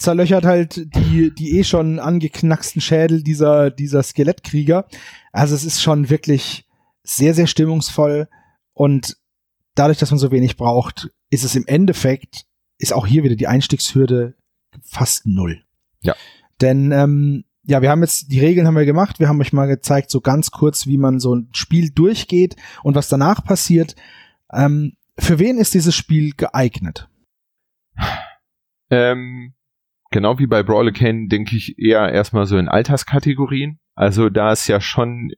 [0.00, 4.86] zerlöchert halt die, die eh schon angeknacksten Schädel dieser, dieser Skelettkrieger.
[5.30, 6.66] Also es ist schon wirklich
[7.02, 8.28] sehr, sehr stimmungsvoll
[8.72, 9.16] und
[9.74, 12.46] dadurch, dass man so wenig braucht, ist es im Endeffekt,
[12.78, 14.34] ist auch hier wieder die Einstiegshürde
[14.82, 15.62] fast null.
[16.00, 16.16] Ja.
[16.60, 19.66] Denn, ähm, ja, wir haben jetzt, die Regeln haben wir gemacht, wir haben euch mal
[19.66, 23.96] gezeigt, so ganz kurz, wie man so ein Spiel durchgeht und was danach passiert.
[24.50, 27.08] Ähm, für wen ist dieses Spiel geeignet?
[28.88, 29.52] Ähm,
[30.10, 33.78] genau wie bei Brawler Kane denke ich eher erstmal so in Alterskategorien.
[33.94, 35.32] Also da ist ja schon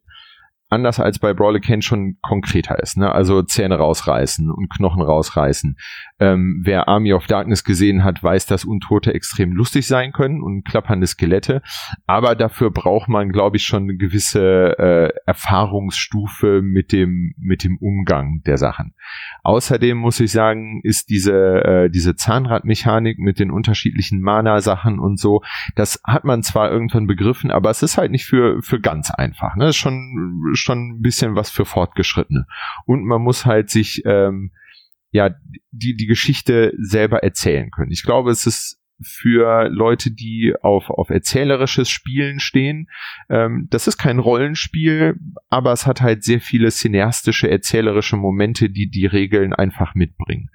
[0.73, 2.97] anders als bei Brawler Kane schon konkreter ist.
[2.97, 3.12] Ne?
[3.12, 5.77] Also Zähne rausreißen und Knochen rausreißen.
[6.18, 10.64] Ähm, wer Army of Darkness gesehen hat, weiß, dass Untote extrem lustig sein können und
[10.64, 11.62] klappernde Skelette.
[12.07, 17.77] Aber dafür braucht man, glaube ich, schon eine gewisse äh, Erfahrungsstufe mit dem, mit dem
[17.79, 18.95] Umgang der Sachen.
[19.43, 25.43] Außerdem muss ich sagen, ist diese, äh, diese Zahnradmechanik mit den unterschiedlichen Mana-Sachen und so,
[25.75, 29.57] das hat man zwar irgendwann begriffen, aber es ist halt nicht für, für ganz einfach.
[29.57, 29.64] Ne?
[29.64, 32.47] Das ist schon, schon ein bisschen was für Fortgeschrittene.
[32.87, 34.53] Und man muss halt sich ähm,
[35.11, 35.31] ja
[35.71, 37.91] die, die Geschichte selber erzählen können.
[37.93, 42.88] Ich glaube, es ist für Leute, die auf, auf erzählerisches Spielen stehen.
[43.28, 45.16] Ähm, das ist kein Rollenspiel,
[45.50, 50.50] aber es hat halt sehr viele cineastische, erzählerische Momente, die die Regeln einfach mitbringen.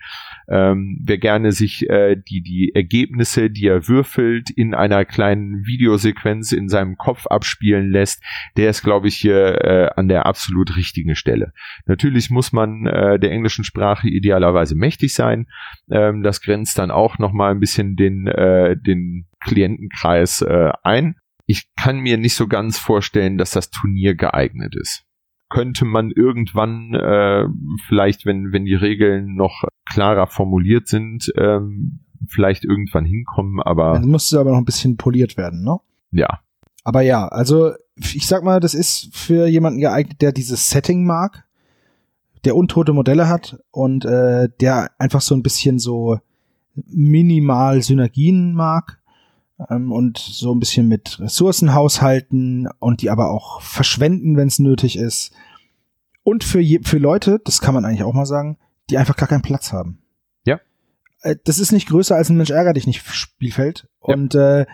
[0.50, 6.52] Ähm, wer gerne sich äh, die, die Ergebnisse, die er würfelt, in einer kleinen Videosequenz
[6.52, 8.24] in seinem Kopf abspielen lässt,
[8.56, 11.54] der ist, glaube ich, hier äh, an der absolut richtigen Stelle.
[11.86, 15.48] Natürlich muss man äh, der englischen Sprache idealerweise mächtig sein.
[15.92, 21.16] Ähm, das grenzt dann auch nochmal ein bisschen den, äh, den Klientenkreis äh, ein.
[21.46, 25.08] Ich kann mir nicht so ganz vorstellen, dass das Turnier geeignet ist
[25.50, 27.46] könnte man irgendwann äh,
[27.88, 33.94] vielleicht, wenn, wenn die Regeln noch klarer formuliert sind, ähm, vielleicht irgendwann hinkommen, aber.
[33.94, 35.78] Dann musste aber noch ein bisschen poliert werden, ne?
[36.12, 36.40] Ja.
[36.84, 41.46] Aber ja, also ich sag mal, das ist für jemanden geeignet, der dieses Setting mag,
[42.46, 46.20] der untote Modelle hat und äh, der einfach so ein bisschen so
[46.86, 49.00] minimal Synergien mag
[49.70, 54.60] ähm, und so ein bisschen mit Ressourcen haushalten und die aber auch verschwenden, wenn es
[54.60, 55.34] nötig ist.
[56.24, 58.58] Und für, je, für Leute, das kann man eigentlich auch mal sagen,
[58.90, 60.00] die einfach gar keinen Platz haben.
[60.46, 60.60] Ja.
[61.22, 63.88] Äh, das ist nicht größer als ein Mensch ärger dich nicht Spielfeld.
[64.06, 64.14] Ja.
[64.14, 64.66] Und äh,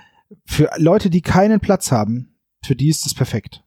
[0.45, 3.64] für Leute, die keinen Platz haben, für die ist das perfekt.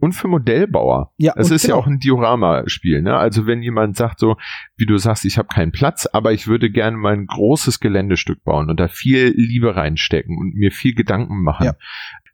[0.00, 1.12] Und für Modellbauer.
[1.18, 1.76] Ja, es ist genau.
[1.76, 3.02] ja auch ein Diorama-Spiel.
[3.02, 3.16] Ne?
[3.16, 4.36] Also wenn jemand sagt so,
[4.76, 8.42] wie du sagst, ich habe keinen Platz, aber ich würde gerne mal ein großes Geländestück
[8.42, 11.66] bauen und da viel Liebe reinstecken und mir viel Gedanken machen.
[11.66, 11.74] Ja.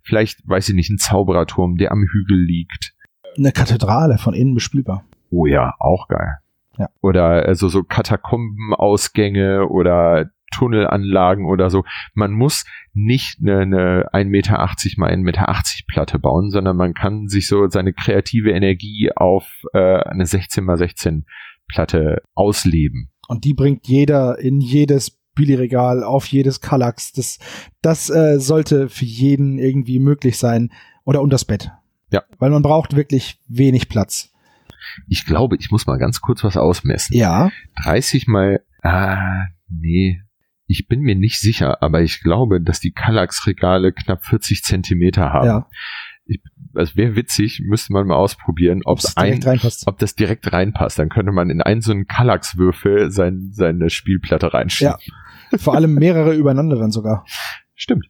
[0.02, 2.94] Vielleicht, weiß ich nicht, ein Zaubererturm, der am Hügel liegt.
[3.36, 5.04] Eine Kathedrale von innen bespielbar.
[5.30, 6.38] Oh ja, auch geil.
[6.78, 6.88] Ja.
[7.00, 11.84] Oder also so Katakombenausgänge oder Tunnelanlagen oder so.
[12.14, 14.58] Man muss nicht eine, eine 1,80 Meter
[14.96, 15.46] mal 1,80 Meter
[15.88, 20.78] Platte bauen, sondern man kann sich so seine kreative Energie auf äh, eine 16 mal
[20.78, 21.26] 16
[21.68, 23.10] Platte ausleben.
[23.28, 27.12] Und die bringt jeder in jedes Billigregal, auf jedes Kallax.
[27.12, 27.38] Das,
[27.82, 30.72] das äh, sollte für jeden irgendwie möglich sein.
[31.04, 31.70] Oder unter das Bett.
[32.10, 32.22] Ja.
[32.38, 34.32] Weil man braucht wirklich wenig Platz.
[35.08, 37.16] Ich glaube, ich muss mal ganz kurz was ausmessen.
[37.16, 37.50] Ja.
[37.82, 40.22] 30 mal, ah, nee,
[40.66, 45.46] ich bin mir nicht sicher, aber ich glaube, dass die Kallax-Regale knapp 40 Zentimeter haben.
[45.46, 45.68] Ja.
[46.24, 46.40] Ich,
[46.74, 49.40] das wäre witzig, müsste man mal ausprobieren, ob ein,
[49.86, 50.98] ob das direkt reinpasst.
[50.98, 54.94] Dann könnte man in einen so einen Kallax-Würfel sein, seine Spielplatte reinschieben.
[55.52, 55.58] Ja.
[55.58, 57.24] Vor allem mehrere übereinander dann sogar.
[57.74, 58.06] Stimmt.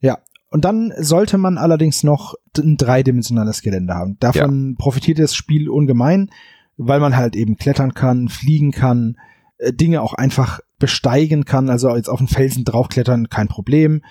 [0.00, 0.18] Ja.
[0.48, 4.16] Und dann sollte man allerdings noch ein dreidimensionales Gelände haben.
[4.18, 4.74] Davon ja.
[4.78, 6.30] profitiert das Spiel ungemein,
[6.76, 9.16] weil man halt eben klettern kann, fliegen kann,
[9.58, 14.02] äh, Dinge auch einfach besteigen kann, also jetzt auf den Felsen draufklettern, kein Problem.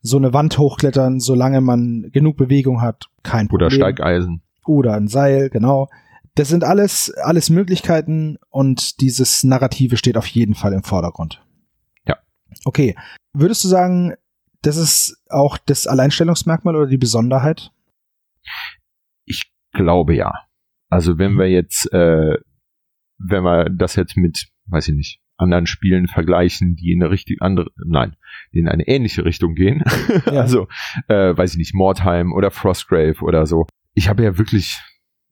[0.00, 3.66] So eine Wand hochklettern, solange man genug Bewegung hat, kein Problem.
[3.66, 4.42] Oder Steigeisen.
[4.66, 5.88] Oder ein Seil, genau.
[6.34, 11.42] Das sind alles, alles Möglichkeiten und dieses Narrative steht auf jeden Fall im Vordergrund.
[12.06, 12.16] Ja.
[12.64, 12.96] Okay.
[13.32, 14.14] Würdest du sagen,
[14.62, 17.70] das ist auch das Alleinstellungsmerkmal oder die Besonderheit?
[19.24, 20.32] Ich glaube ja.
[20.88, 22.36] Also wenn wir jetzt, äh,
[23.18, 27.42] wenn wir das jetzt mit, weiß ich nicht, anderen Spielen vergleichen, die in eine richtig
[27.42, 28.16] andere, nein,
[28.52, 29.82] die in eine ähnliche Richtung gehen.
[30.26, 30.32] Ja.
[30.40, 30.68] also,
[31.08, 33.66] äh, weiß ich nicht, Mordheim oder Frostgrave oder so.
[33.94, 34.80] Ich habe ja wirklich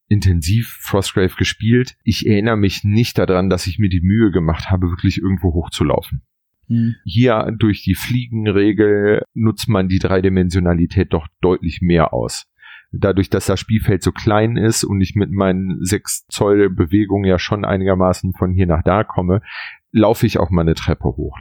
[0.08, 1.96] intensiv Frostgrave gespielt.
[2.04, 6.22] Ich erinnere mich nicht daran, dass ich mir die Mühe gemacht habe, wirklich irgendwo hochzulaufen.
[6.68, 6.94] Hm.
[7.04, 12.46] Hier durch die Fliegenregel nutzt man die Dreidimensionalität doch deutlich mehr aus
[12.92, 17.38] dadurch, dass das Spielfeld so klein ist und ich mit meinen 6 Zoll Bewegungen ja
[17.38, 19.40] schon einigermaßen von hier nach da komme,
[19.92, 21.38] laufe ich auch mal eine Treppe hoch.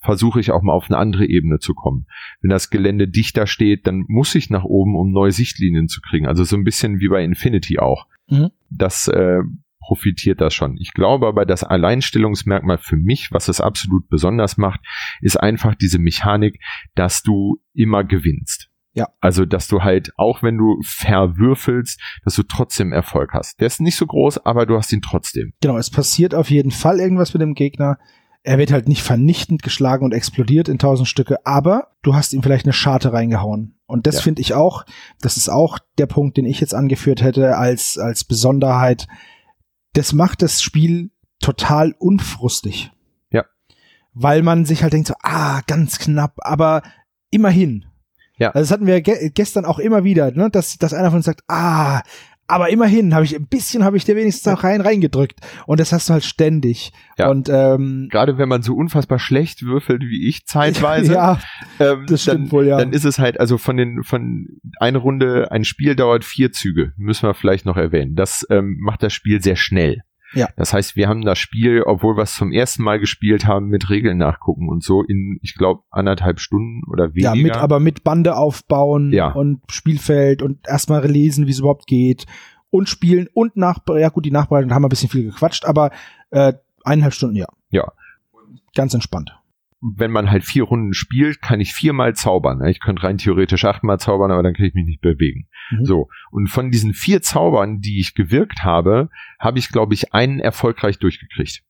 [0.00, 2.06] Versuche ich auch mal auf eine andere Ebene zu kommen.
[2.42, 6.26] Wenn das Gelände dichter steht, dann muss ich nach oben, um neue Sichtlinien zu kriegen.
[6.26, 8.06] Also so ein bisschen wie bei Infinity auch.
[8.28, 8.50] Mhm.
[8.70, 9.40] Das äh,
[9.80, 10.76] profitiert das schon.
[10.78, 14.80] Ich glaube aber, das Alleinstellungsmerkmal für mich, was es absolut besonders macht,
[15.20, 16.60] ist einfach diese Mechanik,
[16.94, 18.63] dass du immer gewinnst.
[18.94, 19.08] Ja.
[19.20, 23.60] Also, dass du halt, auch wenn du verwürfelst, dass du trotzdem Erfolg hast.
[23.60, 25.52] Der ist nicht so groß, aber du hast ihn trotzdem.
[25.60, 27.98] Genau, es passiert auf jeden Fall irgendwas mit dem Gegner.
[28.44, 32.42] Er wird halt nicht vernichtend geschlagen und explodiert in tausend Stücke, aber du hast ihm
[32.42, 33.78] vielleicht eine Scharte reingehauen.
[33.86, 34.20] Und das ja.
[34.22, 34.84] finde ich auch,
[35.20, 39.08] das ist auch der Punkt, den ich jetzt angeführt hätte als, als Besonderheit.
[39.94, 42.92] Das macht das Spiel total unfrustig.
[43.30, 43.44] Ja.
[44.12, 46.82] Weil man sich halt denkt so, ah, ganz knapp, aber
[47.30, 47.86] immerhin.
[48.36, 48.50] Ja.
[48.50, 50.50] Also das hatten wir ge gestern auch immer wieder, ne?
[50.50, 52.02] dass, dass einer von uns sagt, ah,
[52.46, 55.92] aber immerhin habe ich ein bisschen habe ich dir wenigstens auch rein reingedrückt und das
[55.92, 57.28] hast du halt ständig ja.
[57.30, 61.38] und ähm, gerade wenn man so unfassbar schlecht würfelt wie ich zeitweise ja
[61.80, 64.98] ähm, das stimmt dann, wohl ja dann ist es halt also von den von eine
[64.98, 69.14] Runde ein Spiel dauert vier Züge müssen wir vielleicht noch erwähnen das ähm, macht das
[69.14, 70.02] Spiel sehr schnell
[70.34, 70.48] Ja.
[70.56, 73.90] Das heißt, wir haben das Spiel, obwohl wir es zum ersten Mal gespielt haben, mit
[73.90, 77.34] Regeln nachgucken und so in, ich glaube, anderthalb Stunden oder weniger.
[77.34, 79.32] Ja, mit, aber mit Bande aufbauen ja.
[79.32, 82.26] und Spielfeld und erstmal lesen, wie es überhaupt geht
[82.70, 85.90] und spielen und nach, ja gut, die Nachbereitung, haben wir ein bisschen viel gequatscht, aber
[86.30, 87.46] äh, eineinhalb Stunden, ja.
[87.70, 87.92] Ja.
[88.74, 89.36] Ganz entspannt
[89.96, 92.64] wenn man halt vier Runden spielt, kann ich viermal zaubern.
[92.66, 95.46] Ich könnte rein theoretisch achtmal zaubern, aber dann kann ich mich nicht bewegen.
[95.70, 95.84] Mhm.
[95.84, 96.08] So.
[96.30, 100.98] Und von diesen vier Zaubern, die ich gewirkt habe, habe ich, glaube ich, einen erfolgreich
[100.98, 101.62] durchgekriegt.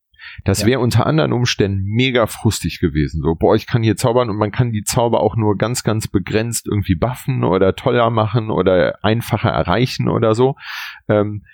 [0.45, 0.69] Das ja.
[0.69, 3.21] wäre unter anderen Umständen mega frustig gewesen.
[3.23, 6.09] So, boah, ich kann hier zaubern und man kann die Zauber auch nur ganz, ganz
[6.09, 10.57] begrenzt irgendwie buffen oder toller machen oder einfacher erreichen oder so.
[11.09, 11.45] Ähm,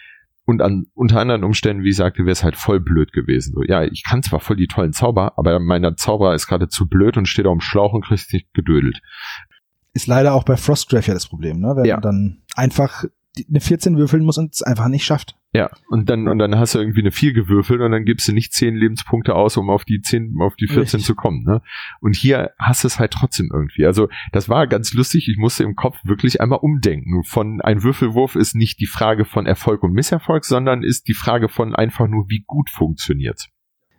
[0.51, 3.55] und an unter anderen Umständen, wie ich sagte, wäre es halt voll blöd gewesen.
[3.55, 6.89] So, ja, ich kann zwar voll die tollen Zauber, aber mein Zauberer ist gerade zu
[6.89, 9.01] blöd und steht auf dem Schlauch und kriegt sich gedödelt.
[9.93, 11.75] Ist leider auch bei Frostgrave ja das Problem, ne?
[11.77, 11.95] Wenn ja.
[11.95, 13.05] man dann einfach
[13.49, 15.37] eine 14 würfeln muss und es einfach nicht schafft.
[15.53, 18.33] Ja, und dann, und dann hast du irgendwie eine 4 gewürfelt und dann gibst du
[18.33, 21.05] nicht 10 Lebenspunkte aus, um auf die 10, auf die 14 Richtig.
[21.05, 21.61] zu kommen, ne?
[22.01, 23.85] Und hier hast du es halt trotzdem irgendwie.
[23.85, 25.29] Also, das war ganz lustig.
[25.29, 27.25] Ich musste im Kopf wirklich einmal umdenken.
[27.25, 31.49] Von ein Würfelwurf ist nicht die Frage von Erfolg und Misserfolg, sondern ist die Frage
[31.49, 33.49] von einfach nur, wie gut funktioniert.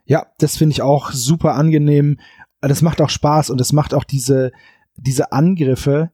[0.06, 2.18] Ja, das finde ich auch super angenehm.
[2.62, 4.54] Das macht auch Spaß und es macht auch diese,
[4.96, 6.12] diese Angriffe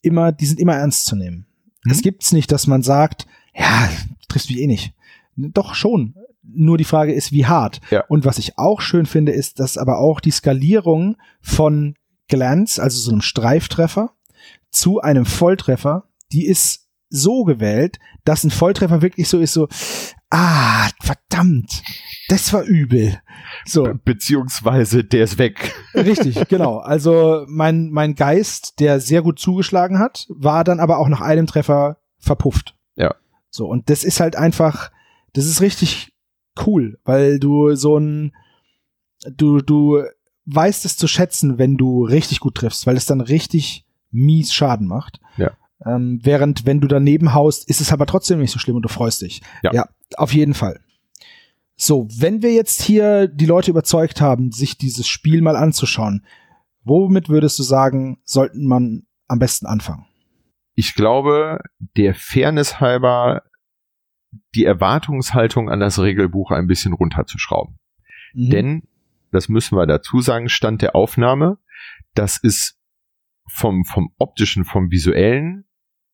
[0.00, 1.46] immer, die sind immer ernst zu nehmen.
[1.90, 2.02] Es mhm.
[2.02, 3.90] gibt's nicht, dass man sagt, ja,
[4.32, 4.94] triffst mich eh nicht.
[5.36, 6.14] Doch schon.
[6.42, 7.80] Nur die Frage ist, wie hart.
[7.90, 8.04] Ja.
[8.08, 11.94] Und was ich auch schön finde, ist, dass aber auch die Skalierung von
[12.28, 14.10] Glance, also so einem Streiftreffer,
[14.70, 19.68] zu einem Volltreffer, die ist so gewählt, dass ein Volltreffer wirklich so ist, so,
[20.30, 21.82] ah, verdammt,
[22.28, 23.20] das war übel.
[23.66, 23.84] So.
[23.84, 25.74] Be beziehungsweise der ist weg.
[25.94, 26.78] Richtig, genau.
[26.78, 31.46] Also mein, mein Geist, der sehr gut zugeschlagen hat, war dann aber auch nach einem
[31.46, 32.74] Treffer verpufft.
[33.52, 34.90] So, und das ist halt einfach,
[35.34, 36.12] das ist richtig
[36.66, 38.32] cool, weil du so ein,
[39.30, 40.02] du, du
[40.46, 44.86] weißt es zu schätzen, wenn du richtig gut triffst, weil es dann richtig mies Schaden
[44.86, 45.20] macht.
[45.36, 45.52] Ja.
[45.84, 48.88] Ähm, während, wenn du daneben haust, ist es aber trotzdem nicht so schlimm und du
[48.88, 49.42] freust dich.
[49.62, 49.72] Ja.
[49.74, 50.80] ja, auf jeden Fall.
[51.76, 56.24] So, wenn wir jetzt hier die Leute überzeugt haben, sich dieses Spiel mal anzuschauen,
[56.84, 60.06] womit würdest du sagen, sollten man am besten anfangen?
[60.74, 61.60] Ich glaube,
[61.96, 63.42] der Fairness halber
[64.54, 67.78] die Erwartungshaltung an das Regelbuch ein bisschen runterzuschrauben.
[68.34, 68.50] Mhm.
[68.50, 68.82] Denn,
[69.30, 71.58] das müssen wir dazu sagen, Stand der Aufnahme,
[72.14, 72.78] das ist
[73.46, 75.64] vom, vom optischen, vom visuellen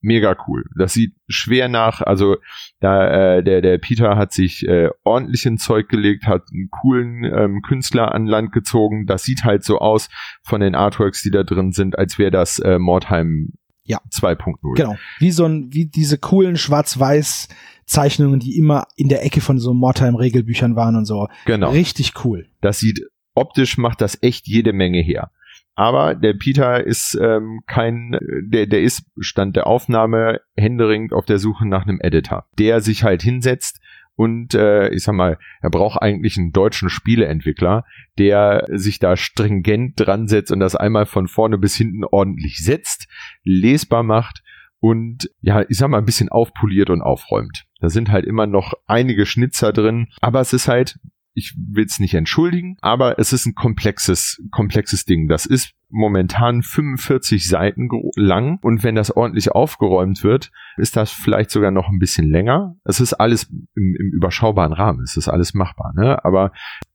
[0.01, 0.65] mega cool.
[0.77, 2.37] Das sieht schwer nach, also
[2.81, 7.25] da äh, der der Peter hat sich äh, ordentlich in Zeug gelegt, hat einen coolen
[7.25, 9.07] ähm, Künstler an Land gezogen.
[9.07, 10.09] Das sieht halt so aus
[10.43, 13.55] von den Artworks, die da drin sind, als wäre das äh, Mordheim
[13.89, 14.01] ja.
[14.13, 14.77] 2.0.
[14.77, 14.97] Genau.
[15.19, 17.49] Wie so ein wie diese coolen schwarz-weiß
[17.85, 21.27] Zeichnungen, die immer in der Ecke von so Mordheim Regelbüchern waren und so.
[21.47, 21.71] Genau.
[21.71, 22.47] Richtig cool.
[22.61, 23.01] Das sieht
[23.35, 25.31] optisch macht das echt jede Menge her.
[25.75, 31.39] Aber der Peter ist ähm, kein, der, der ist Stand der Aufnahme händeringend auf der
[31.39, 33.81] Suche nach einem Editor, der sich halt hinsetzt
[34.19, 37.85] und äh, ich sag mal, er braucht eigentlich einen deutschen Spieleentwickler,
[38.19, 43.07] der sich da stringent dran setzt und das einmal von vorne bis hinten ordentlich setzt,
[43.45, 44.43] lesbar macht
[44.81, 47.67] und ja, ich sag mal, ein bisschen aufpoliert und aufräumt.
[47.79, 50.99] Da sind halt immer noch einige Schnitzer drin, aber es ist halt,
[51.39, 55.29] ich will es nicht entschuldigen, aber es ist ein komplexes, komplexes Ding.
[55.29, 61.51] Das ist momentan 45 Seiten lang und wenn das ordentlich aufgeräumt wird, ist das vielleicht
[61.51, 62.77] sogar noch ein bisschen länger.
[62.85, 66.23] Es ist alles im, im überschaubaren Rahmen, es ist alles machbar, ne?
[66.25, 66.53] Aber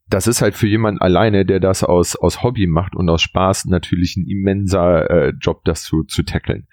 [0.08, 3.66] das ist halt für jemand alleine, der das aus, aus Hobby macht und aus Spaß
[3.66, 6.68] natürlich ein immenser äh, Job, das zu, zu tackeln.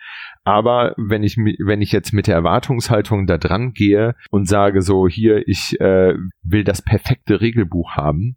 [0.44, 5.08] Aber wenn ich, wenn ich jetzt mit der Erwartungshaltung da dran gehe und sage so,
[5.08, 8.36] hier, ich äh, will das perfekte Regelbuch haben,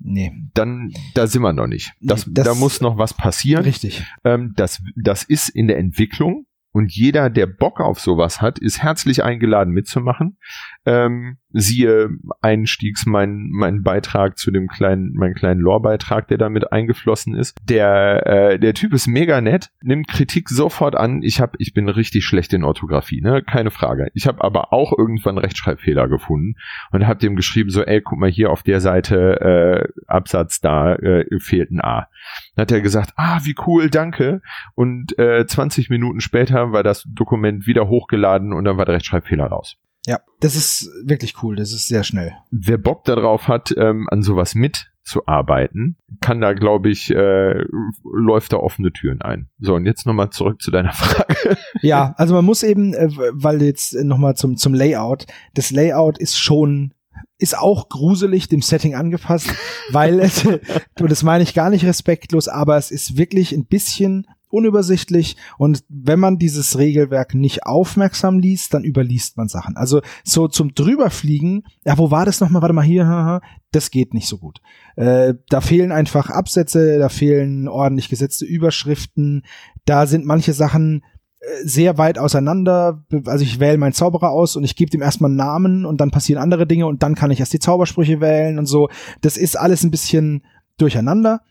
[0.00, 0.32] Nee.
[0.54, 1.92] Dann, da sind wir noch nicht.
[2.00, 3.64] Das, nee, das da muss noch was passieren.
[3.64, 4.04] Richtig.
[4.22, 6.46] Ähm, das, das ist in der Entwicklung
[6.78, 10.38] und jeder, der Bock auf sowas hat, ist herzlich eingeladen mitzumachen.
[10.84, 12.10] Ähm, siehe
[12.40, 17.56] Einstiegs mein, mein Beitrag zu dem kleinen, mein kleinen Lore-Beitrag, der damit eingeflossen ist.
[17.64, 21.22] Der, äh, der Typ ist mega nett, nimmt Kritik sofort an.
[21.22, 23.42] Ich hab, ich bin richtig schlecht in Orthographie, ne?
[23.42, 24.08] Keine Frage.
[24.14, 26.56] Ich habe aber auch irgendwann Rechtschreibfehler gefunden
[26.90, 30.94] und habe dem geschrieben, so, ey, guck mal hier auf der Seite, äh, Absatz da,
[30.94, 32.08] äh, fehlt ein A.
[32.54, 34.42] Dann hat er gesagt, ah, wie cool, danke.
[34.74, 39.46] Und äh, 20 Minuten später war das Dokument wieder hochgeladen und dann war der Rechtschreibfehler
[39.46, 39.76] raus.
[40.08, 42.32] Ja, das ist wirklich cool, das ist sehr schnell.
[42.50, 47.62] Wer Bock darauf hat, ähm, an sowas mitzuarbeiten, kann da, glaube ich, äh,
[48.10, 49.50] läuft da offene Türen ein.
[49.58, 51.58] So, und jetzt nochmal zurück zu deiner Frage.
[51.82, 56.38] Ja, also man muss eben, äh, weil jetzt nochmal zum, zum Layout, das Layout ist
[56.38, 56.94] schon
[57.36, 59.52] ist auch gruselig dem Setting angepasst,
[59.90, 60.42] weil es,
[61.00, 65.84] und das meine ich gar nicht respektlos, aber es ist wirklich ein bisschen unübersichtlich und
[65.88, 69.76] wenn man dieses Regelwerk nicht aufmerksam liest, dann überliest man Sachen.
[69.76, 72.62] Also so zum drüberfliegen, ja, wo war das nochmal?
[72.62, 73.40] Warte mal hier,
[73.72, 74.60] das geht nicht so gut.
[74.96, 79.44] Äh, da fehlen einfach Absätze, da fehlen ordentlich gesetzte Überschriften,
[79.84, 81.02] da sind manche Sachen
[81.40, 83.04] äh, sehr weit auseinander.
[83.26, 86.10] Also ich wähle meinen Zauberer aus und ich gebe dem erstmal einen Namen und dann
[86.10, 88.88] passieren andere Dinge und dann kann ich erst die Zaubersprüche wählen und so.
[89.20, 90.44] Das ist alles ein bisschen
[90.78, 91.42] durcheinander.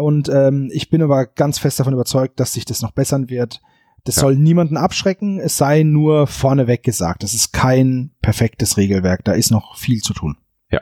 [0.00, 3.60] Und ähm, ich bin aber ganz fest davon überzeugt, dass sich das noch bessern wird.
[4.04, 4.22] Das ja.
[4.22, 7.22] soll niemanden abschrecken, es sei nur vorneweg gesagt.
[7.22, 10.38] Das ist kein perfektes Regelwerk, da ist noch viel zu tun.
[10.70, 10.80] Ja.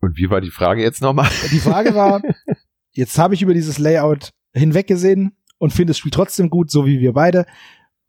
[0.00, 1.30] Und wie war die Frage jetzt nochmal?
[1.52, 2.20] Die Frage war,
[2.90, 7.00] jetzt habe ich über dieses Layout hinweggesehen und finde das Spiel trotzdem gut, so wie
[7.00, 7.46] wir beide.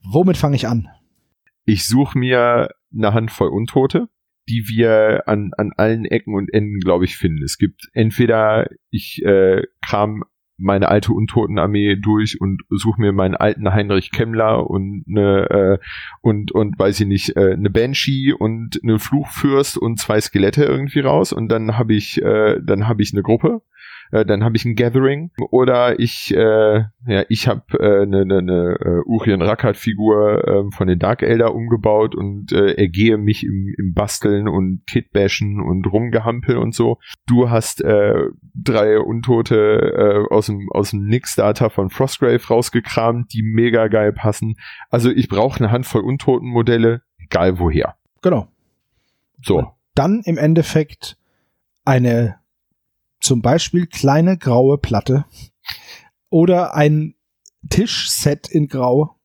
[0.03, 0.89] Womit fange ich an?
[1.65, 4.09] Ich suche mir eine Handvoll Untote
[4.49, 7.43] die wir an, an allen Ecken und Enden, glaube ich, finden.
[7.43, 10.23] Es gibt entweder, ich äh, kram
[10.57, 15.77] meine alte Untotenarmee durch und suche mir meinen alten Heinrich Kemmler und eine äh,
[16.21, 20.99] und und weiß ich nicht äh, eine Banshee und eine Fluchfürst und zwei Skelette irgendwie
[20.99, 23.61] raus und dann habe ich äh, dann habe ich eine Gruppe
[24.13, 28.37] äh, dann habe ich ein Gathering oder ich äh, ja ich habe äh, eine, eine,
[28.37, 33.43] eine uh, Urien Rackard Figur äh, von den Dark Elder umgebaut und äh, ergehe mich
[33.43, 36.99] im, im Basteln und Kitbashen und rumgehampel und so.
[37.25, 43.41] Du hast äh, drei Untote äh, aus dem aus dem Data von Frostgrave rausgekramt, die
[43.41, 44.55] mega geil passen.
[44.91, 47.95] Also ich brauche eine Handvoll Untotenmodelle, egal woher.
[48.21, 48.47] Genau.
[49.41, 49.57] So.
[49.57, 51.17] Und dann im Endeffekt
[51.85, 52.42] eine
[53.23, 55.25] zum Beispiel kleine graue Platte
[56.29, 57.15] oder ein
[57.69, 59.15] Tischset in Grau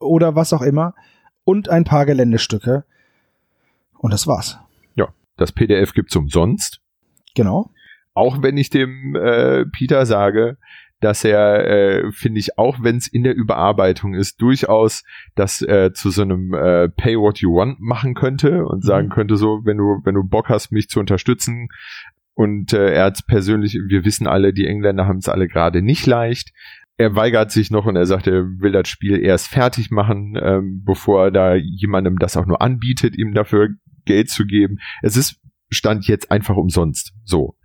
[0.00, 0.94] oder was auch immer
[1.44, 2.84] und ein paar Geländestücke.
[3.98, 4.58] Und das war's.
[4.94, 6.80] Ja, das PDF gibt's umsonst.
[7.34, 7.70] Genau.
[8.14, 10.58] Auch wenn ich dem äh, Peter sage,
[11.00, 15.04] dass er, äh, finde ich, auch wenn es in der Überarbeitung ist, durchaus
[15.36, 19.12] das äh, zu so einem äh, Pay What You Want machen könnte und sagen mhm.
[19.12, 21.68] könnte, so, wenn du, wenn du Bock hast, mich zu unterstützen,
[22.38, 26.06] und äh, er hat persönlich, wir wissen alle, die Engländer haben es alle gerade nicht
[26.06, 26.52] leicht.
[26.96, 30.84] Er weigert sich noch und er sagt, er will das Spiel erst fertig machen, ähm,
[30.84, 33.70] bevor er da jemandem das auch nur anbietet, ihm dafür
[34.04, 34.78] Geld zu geben.
[35.02, 37.12] Es ist stand jetzt einfach umsonst.
[37.24, 37.56] So.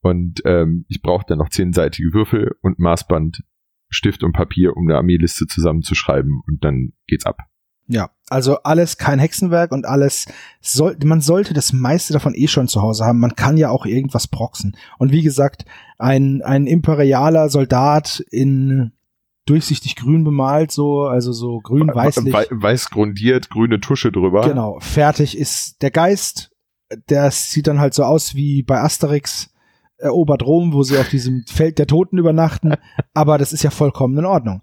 [0.00, 3.42] Und ähm, ich brauche dann noch zehnseitige Würfel und Maßband,
[3.90, 7.36] Stift und Papier, um eine Armeeliste zusammenzuschreiben und dann geht's ab.
[7.92, 10.24] Ja, also alles kein Hexenwerk und alles
[10.62, 13.20] soll, man sollte das meiste davon eh schon zu Hause haben.
[13.20, 14.74] Man kann ja auch irgendwas proxen.
[14.98, 15.66] Und wie gesagt,
[15.98, 18.92] ein, ein imperialer Soldat in
[19.44, 22.32] durchsichtig grün bemalt, so, also so grün-weißlich.
[22.32, 24.48] Weiß grundiert, grüne Tusche drüber.
[24.48, 26.50] Genau, fertig ist der Geist.
[27.10, 29.50] Der sieht dann halt so aus wie bei Asterix
[29.98, 32.74] erobert Rom, wo sie auf diesem Feld der Toten übernachten.
[33.12, 34.62] Aber das ist ja vollkommen in Ordnung.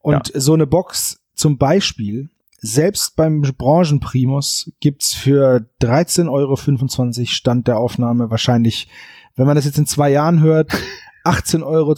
[0.00, 0.40] Und ja.
[0.40, 8.30] so eine Box zum Beispiel selbst beim Branchenprimus gibt's für 13,25 Euro Stand der Aufnahme
[8.30, 8.88] wahrscheinlich,
[9.36, 10.70] wenn man das jetzt in zwei Jahren hört,
[11.24, 11.94] 18,20 Euro.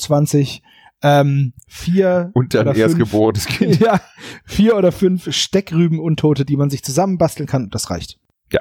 [1.04, 3.80] Ähm, vier und dann erstgeborenes Kind.
[3.80, 4.00] Ja,
[4.44, 7.70] vier oder fünf Steckrübenuntote, die man sich zusammenbasteln kann.
[7.70, 8.20] Das reicht.
[8.52, 8.60] Ja.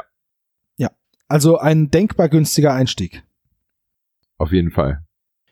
[0.78, 0.90] Ja.
[1.28, 3.24] Also ein denkbar günstiger Einstieg.
[4.40, 5.06] Auf jeden Fall.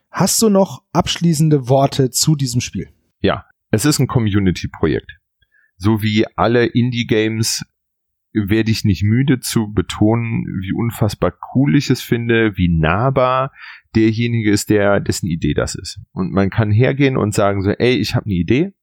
[0.09, 2.89] Hast du noch abschließende Worte zu diesem Spiel?
[3.21, 3.45] Ja.
[3.69, 5.19] Es ist ein Community-Projekt
[5.80, 7.65] so wie alle Indie-Games
[8.34, 13.51] werde ich nicht müde zu betonen, wie unfassbar cool ich es finde, wie nahbar
[13.95, 15.99] derjenige ist, der dessen Idee das ist.
[16.11, 18.73] Und man kann hergehen und sagen so, ey, ich habe eine Idee.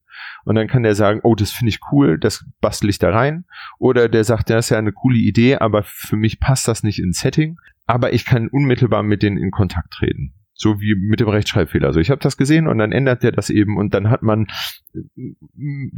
[0.43, 3.45] Und dann kann der sagen, oh, das finde ich cool, das bastel ich da rein.
[3.79, 6.99] Oder der sagt, das ist ja eine coole Idee, aber für mich passt das nicht
[6.99, 7.57] ins Setting.
[7.85, 10.33] Aber ich kann unmittelbar mit denen in Kontakt treten.
[10.59, 11.87] So wie mit dem Rechtschreibfehler.
[11.87, 14.47] Also ich habe das gesehen und dann ändert der das eben und dann hat man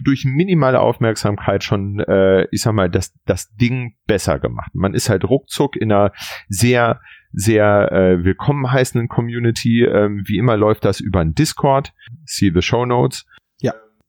[0.04, 4.72] durch minimale Aufmerksamkeit schon, äh, ich sag mal, das, das Ding besser gemacht.
[4.74, 6.12] Man ist halt ruckzuck in einer
[6.50, 7.00] sehr,
[7.32, 9.86] sehr äh, willkommen heißenden Community.
[9.86, 11.94] Ähm, wie immer läuft das über ein Discord.
[12.26, 13.26] See the Show Notes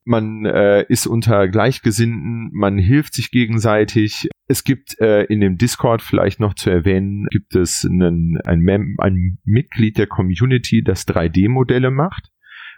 [0.04, 4.28] man äh, ist unter Gleichgesinnten, man hilft sich gegenseitig.
[4.48, 8.96] Es gibt äh, in dem Discord vielleicht noch zu erwähnen, gibt es einen, ein, Mem
[8.98, 12.30] ein Mitglied der Community, das 3D-Modelle macht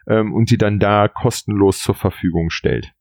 [0.07, 2.93] ähm, und die dann da kostenlos zur Verfügung stellt.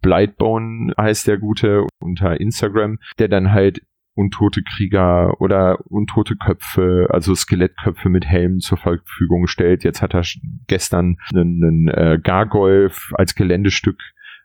[0.00, 3.82] Blightbone heißt der Gute unter Instagram, der dann halt
[4.14, 9.84] untote Krieger oder untote Köpfe, also Skelettköpfe mit Helmen zur Verfügung stellt.
[9.84, 10.22] Jetzt hat er
[10.66, 13.98] gestern einen, einen äh, Gargoyle als Geländestück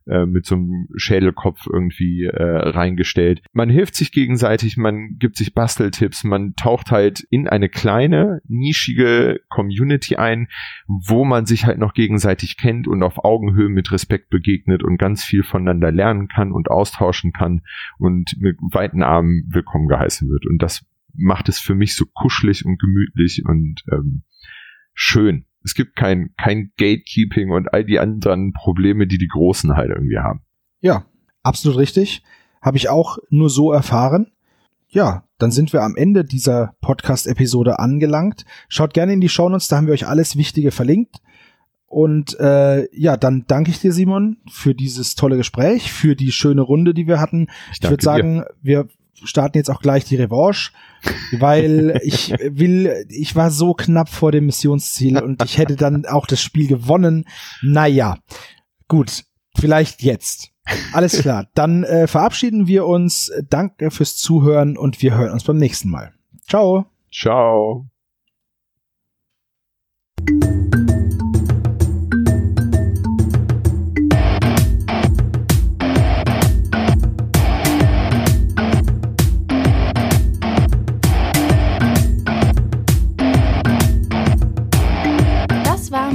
[0.07, 3.41] äh, mit so einem Schädelkopf irgendwie äh, reingestellt.
[3.53, 9.41] Man hilft sich gegenseitig, man gibt sich Basteltipps, man taucht halt in eine kleine, nischige
[9.49, 10.47] Community ein,
[10.87, 15.23] wo man sich halt noch gegenseitig kennt und auf Augenhöhe mit Respekt begegnet und ganz
[15.23, 17.61] viel voneinander lernen kann und austauschen kann
[17.97, 20.45] und mit weiten Armen willkommen geheißen wird.
[20.45, 24.23] Und das macht es für mich so kuschelig und gemütlich und ähm,
[24.93, 25.46] schön.
[25.63, 30.19] Es gibt kein, kein Gatekeeping und all die anderen Probleme, die die Großen halt irgendwie
[30.19, 30.41] haben.
[30.79, 31.05] Ja,
[31.43, 32.23] absolut richtig.
[32.61, 34.31] Habe ich auch nur so erfahren.
[34.89, 38.45] Ja, dann sind wir am Ende dieser Podcast-Episode angelangt.
[38.69, 41.17] Schaut gerne in die Shownotes, da haben wir euch alles Wichtige verlinkt.
[41.87, 46.61] Und äh, ja, dann danke ich dir, Simon, für dieses tolle Gespräch, für die schöne
[46.61, 47.47] Runde, die wir hatten.
[47.71, 48.47] Ich, ich würde sagen, dir.
[48.61, 48.87] wir
[49.23, 50.71] starten jetzt auch gleich die Revanche,
[51.39, 56.25] weil ich will, ich war so knapp vor dem Missionsziel und ich hätte dann auch
[56.25, 57.25] das Spiel gewonnen.
[57.61, 58.17] Naja,
[58.87, 59.23] gut,
[59.55, 60.51] vielleicht jetzt.
[60.91, 63.31] Alles klar, dann äh, verabschieden wir uns.
[63.49, 66.13] Danke fürs Zuhören und wir hören uns beim nächsten Mal.
[66.47, 66.85] Ciao.
[67.11, 67.87] Ciao.